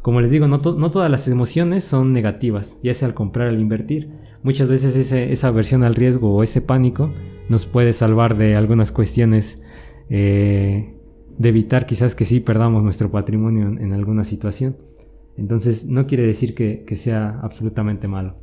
Como 0.00 0.20
les 0.20 0.30
digo, 0.30 0.46
no, 0.48 0.60
todas 0.60 1.10
las 1.10 1.28
emociones 1.28 1.84
son 1.84 2.12
negativas, 2.12 2.80
ya 2.82 2.92
sea 2.92 3.08
al 3.08 3.14
comprar, 3.14 3.48
al 3.48 3.60
invertir. 3.60 4.10
Muchas 4.42 4.68
veces 4.68 5.12
esa 5.12 5.48
aversión 5.48 5.84
al 5.84 5.94
riesgo 5.94 6.34
o 6.34 6.42
ese 6.42 6.60
pánico 6.60 7.10
nos 7.48 7.66
puede 7.66 7.92
salvar 7.92 8.36
de 8.36 8.56
algunas 8.56 8.92
cuestiones 8.92 9.62
eh, 10.10 10.94
de 11.38 11.48
evitar 11.48 11.86
quizás 11.86 12.14
que 12.14 12.24
sí 12.24 12.40
perdamos 12.40 12.82
nuestro 12.82 13.10
patrimonio 13.10 13.68
en, 13.68 13.92
alguna 13.92 14.24
situación. 14.24 14.76
Entonces 15.36 15.88
no 15.88 16.06
quiere 16.06 16.26
decir 16.26 16.54
que, 16.54 16.84
sea 16.96 17.40
absolutamente 17.42 18.08
malo. 18.08 18.36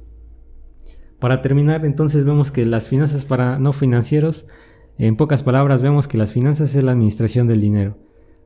Para 1.19 1.41
terminar, 1.41 1.85
entonces 1.85 2.25
vemos 2.25 2.51
que 2.51 2.65
las 2.65 2.87
finanzas 2.87 3.25
para 3.25 3.59
no 3.59 3.73
financieros, 3.73 4.47
en 4.97 5.15
pocas 5.15 5.43
palabras, 5.43 5.81
vemos 5.81 6.07
que 6.07 6.17
las 6.17 6.33
finanzas 6.33 6.75
es 6.75 6.83
la 6.83 6.91
administración 6.91 7.47
del 7.47 7.61
dinero. 7.61 7.97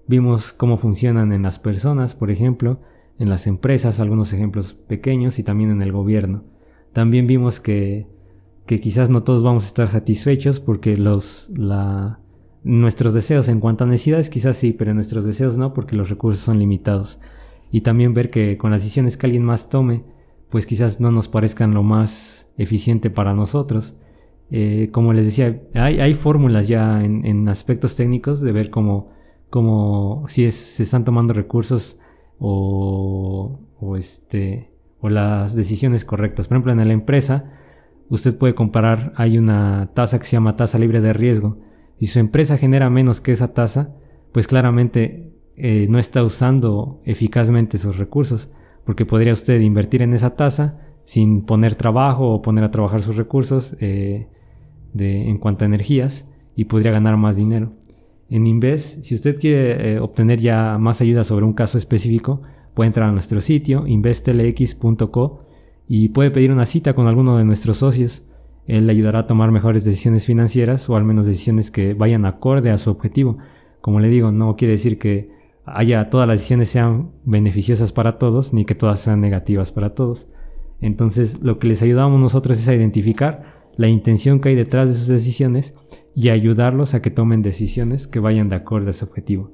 Vimos 0.08 0.52
cómo 0.52 0.78
funcionan 0.78 1.32
en 1.32 1.44
las 1.44 1.60
personas, 1.60 2.16
por 2.16 2.32
ejemplo, 2.32 2.82
en 3.20 3.30
las 3.30 3.48
empresas, 3.48 4.00
algunos 4.00 4.34
ejemplos 4.34 4.74
pequeños 4.74 5.40
y 5.40 5.44
también 5.44 5.72
en 5.72 5.82
el 5.82 5.92
gobierno. 5.92 6.44
También 6.92 7.28
vimos 7.28 7.60
que, 7.60 8.08
que 8.66 8.80
quizás 8.80 9.10
no 9.10 9.24
todos 9.24 9.44
vamos 9.44 9.64
a 9.64 9.68
estar 9.68 9.88
satisfechos 9.88 10.60
porque 10.60 10.98
los, 10.98 11.52
la, 11.56 12.20
Nuestros 12.64 13.14
deseos 13.14 13.50
en 13.50 13.60
cuanto 13.60 13.84
a 13.84 13.88
necesidades 13.88 14.30
quizás 14.30 14.56
sí, 14.56 14.72
pero 14.72 14.94
nuestros 14.94 15.26
deseos 15.26 15.58
no 15.58 15.74
porque 15.74 15.98
los 15.98 16.10
recursos 16.10 16.46
son 16.46 16.60
limitados. 16.60 17.20
Y 17.74 17.82
también 17.82 18.14
ver 18.14 18.30
que 18.30 18.56
con 18.56 18.70
las 18.70 18.84
decisiones 18.84 19.18
que 19.18 19.26
alguien 19.26 19.44
más 19.44 19.68
tome, 19.68 20.04
pues 20.52 20.68
quizás 20.68 21.02
no 21.02 21.12
nos 21.12 21.28
parezcan 21.28 21.74
lo 21.74 21.82
más 21.82 22.54
eficiente 22.56 23.10
para 23.10 23.34
nosotros. 23.34 24.00
Eh, 24.52 24.90
como 24.92 25.12
les 25.12 25.26
decía, 25.26 25.60
hay, 25.74 26.14
fórmulas 26.14 26.68
ya 26.68 27.04
en, 27.04 27.50
aspectos 27.50 27.96
técnicos 27.96 28.42
de 28.42 28.52
ver 28.52 28.70
cómo, 28.70 29.10
cómo 29.50 30.24
si 30.28 30.52
se 30.52 30.84
están 30.84 31.04
tomando 31.04 31.34
recursos 31.34 32.02
o, 32.38 33.60
este, 33.98 34.70
o 35.02 35.10
las 35.10 35.56
decisiones 35.56 36.06
correctas. 36.06 36.48
Por 36.48 36.58
ejemplo, 36.58 36.74
en 36.74 36.88
la 36.88 36.94
empresa, 36.94 37.54
usted 38.10 38.38
puede 38.38 38.54
comparar, 38.54 39.14
hay 39.16 39.40
una 39.40 39.90
tasa 39.96 40.20
que 40.20 40.26
se 40.26 40.34
llama 40.34 40.56
tasa 40.56 40.78
libre 40.78 41.02
de 41.02 41.14
riesgo 41.14 41.58
y 41.98 42.06
su 42.06 42.20
empresa 42.20 42.56
genera 42.56 42.92
menos 42.92 43.20
que 43.20 43.32
esa 43.32 43.56
tasa, 43.56 43.96
pues 44.32 44.46
claramente 44.46 45.33
eh, 45.56 45.88
no 45.90 46.00
está 46.00 46.24
usando 46.24 47.02
eficazmente 47.06 47.78
sus 47.78 47.98
recursos, 47.98 48.52
porque 48.86 49.06
podría 49.06 49.34
usted 49.34 49.60
invertir 49.62 50.02
en 50.02 50.14
esa 50.14 50.36
tasa 50.36 50.80
sin 51.04 51.42
poner 51.44 51.76
trabajo 51.76 52.34
o 52.34 52.42
poner 52.42 52.64
a 52.64 52.72
trabajar 52.72 53.02
sus 53.02 53.18
recursos 53.18 53.76
eh, 53.80 54.28
de, 54.94 55.30
en 55.30 55.38
cuanto 55.38 55.66
a 55.66 55.68
energías 55.68 56.34
y 56.56 56.66
podría 56.66 56.92
ganar 56.92 57.18
más 57.18 57.36
dinero. 57.36 57.74
En 58.30 58.48
Invest, 58.48 59.04
si 59.04 59.16
usted 59.16 59.40
quiere 59.40 59.94
eh, 59.94 60.00
obtener 60.00 60.40
ya 60.40 60.78
más 60.80 61.02
ayuda 61.02 61.24
sobre 61.24 61.46
un 61.46 61.54
caso 61.54 61.78
específico, 61.78 62.42
puede 62.74 62.88
entrar 62.88 63.10
a 63.10 63.12
nuestro 63.12 63.42
sitio 63.42 63.86
investlx.co 63.86 65.46
y 65.88 66.10
puede 66.10 66.32
pedir 66.32 66.52
una 66.52 66.66
cita 66.66 66.94
con 66.94 67.08
alguno 67.08 67.38
de 67.38 67.46
nuestros 67.46 67.78
socios. 67.78 68.28
Él 68.66 68.88
le 68.88 68.94
ayudará 68.94 69.20
a 69.20 69.28
tomar 69.28 69.52
mejores 69.52 69.84
decisiones 69.84 70.26
financieras 70.26 70.90
o 70.90 70.96
al 70.96 71.04
menos 71.04 71.26
decisiones 71.26 71.70
que 71.70 71.94
vayan 71.94 72.26
acorde 72.26 72.72
a 72.72 72.78
su 72.78 72.90
objetivo. 72.90 73.38
Como 73.82 74.00
le 74.00 74.08
digo, 74.08 74.32
no 74.32 74.56
quiere 74.56 74.72
decir 74.72 74.98
que 74.98 75.30
haya 75.66 76.10
todas 76.10 76.28
las 76.28 76.40
decisiones 76.40 76.70
sean 76.70 77.12
beneficiosas 77.24 77.92
para 77.92 78.18
todos 78.18 78.54
ni 78.54 78.66
que 78.66 78.76
todas 78.76 79.00
sean 79.00 79.22
negativas 79.22 79.72
para 79.72 79.96
todos. 79.96 80.30
Entonces, 80.82 81.44
lo 81.44 81.60
que 81.60 81.68
les 81.68 81.82
ayudamos 81.82 82.20
nosotros 82.20 82.60
es 82.60 82.68
a 82.68 82.76
identificar 82.76 83.64
la 83.76 83.88
intención 83.88 84.40
que 84.40 84.50
hay 84.50 84.56
detrás 84.56 84.90
de 84.90 84.96
sus 84.96 85.08
decisiones 85.08 85.76
y 86.14 86.30
ayudarlos 86.30 86.94
a 86.94 87.02
que 87.02 87.10
tomen 87.10 87.42
decisiones 87.42 88.06
que 88.08 88.20
vayan 88.20 88.50
de 88.50 88.58
acuerdo 88.58 88.90
a 88.90 88.94
su 88.94 89.06
objetivo. 89.06 89.52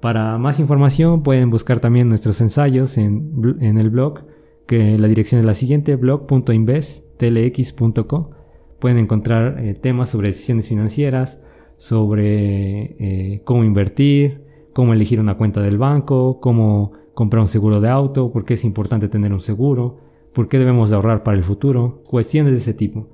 Para 0.00 0.36
más 0.38 0.60
información 0.60 1.22
pueden 1.22 1.50
buscar 1.50 1.80
también 1.80 2.08
nuestros 2.08 2.40
ensayos 2.40 2.96
en, 2.96 3.58
en 3.60 3.78
el 3.78 3.90
blog 3.90 4.24
que 4.66 4.96
la 4.98 5.08
dirección 5.08 5.40
es 5.40 5.46
la 5.46 5.54
siguiente, 5.54 5.96
blog.investlx.co. 5.96 8.30
Pueden 8.78 8.98
encontrar 8.98 9.58
eh, 9.58 9.74
temas 9.74 10.10
sobre 10.10 10.28
decisiones 10.28 10.68
financieras, 10.68 11.42
sobre 11.76 12.96
eh, 13.00 13.42
cómo 13.44 13.64
invertir, 13.64 14.49
cómo 14.72 14.92
elegir 14.92 15.20
una 15.20 15.36
cuenta 15.36 15.60
del 15.60 15.78
banco, 15.78 16.40
cómo 16.40 16.92
comprar 17.14 17.40
un 17.40 17.48
seguro 17.48 17.80
de 17.80 17.88
auto, 17.88 18.32
por 18.32 18.44
qué 18.44 18.54
es 18.54 18.64
importante 18.64 19.08
tener 19.08 19.32
un 19.32 19.40
seguro, 19.40 19.98
por 20.32 20.48
qué 20.48 20.58
debemos 20.58 20.90
de 20.90 20.96
ahorrar 20.96 21.22
para 21.22 21.36
el 21.36 21.44
futuro, 21.44 22.02
cuestiones 22.06 22.52
de 22.52 22.58
ese 22.58 22.74
tipo. 22.74 23.08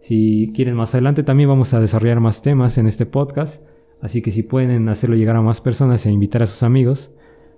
Si 0.00 0.52
quieren 0.54 0.74
más 0.74 0.94
adelante 0.94 1.22
también 1.22 1.48
vamos 1.48 1.74
a 1.74 1.80
desarrollar 1.80 2.20
más 2.20 2.42
temas 2.42 2.78
en 2.78 2.86
este 2.86 3.06
podcast, 3.06 3.68
así 4.00 4.20
que 4.20 4.32
si 4.32 4.42
pueden 4.42 4.88
hacerlo 4.88 5.16
llegar 5.16 5.36
a 5.36 5.42
más 5.42 5.60
personas 5.60 6.04
e 6.06 6.10
invitar 6.10 6.42
a 6.42 6.46
sus 6.46 6.62
amigos, 6.62 7.14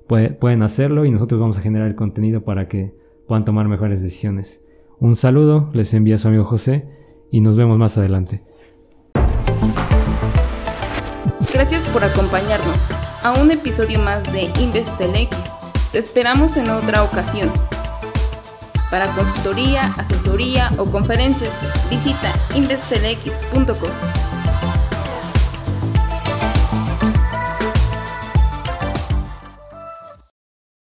pueden 0.07 0.63
hacerlo 0.63 1.05
y 1.07 1.11
nosotros 1.11 1.41
vamos 1.41 1.59
a 1.59 1.63
generar 1.63 1.89
el 1.89 1.95
contenido 1.95 2.45
para 2.45 2.69
que 2.69 2.95
puedan 3.27 3.45
tomar 3.45 3.69
mejores 3.69 4.03
decisiones. 4.03 4.67
Un 4.99 5.17
saludo, 5.17 5.71
les 5.73 5.95
envía 5.95 6.19
su 6.19 6.29
amigo 6.29 6.45
José 6.45 6.89
y 7.31 7.41
nos 7.41 7.57
vemos 7.57 7.79
más 7.79 7.97
adelante. 7.99 8.43
Gracias 11.53 11.87
por 11.87 12.05
acompañarnos 12.05 12.81
a 13.25 13.33
un 13.33 13.51
episodio 13.51 13.99
más 13.99 14.31
de 14.33 14.43
InvestelX. 14.61 15.37
Te 15.91 15.99
esperamos 15.99 16.57
en 16.59 16.69
otra 16.69 17.03
ocasión. 17.03 17.51
Para 18.91 19.07
consultoría, 19.15 19.95
asesoría 19.97 20.71
o 20.77 20.85
conferencias, 20.85 21.53
visita 21.91 22.35
investelx.com. 22.55 24.24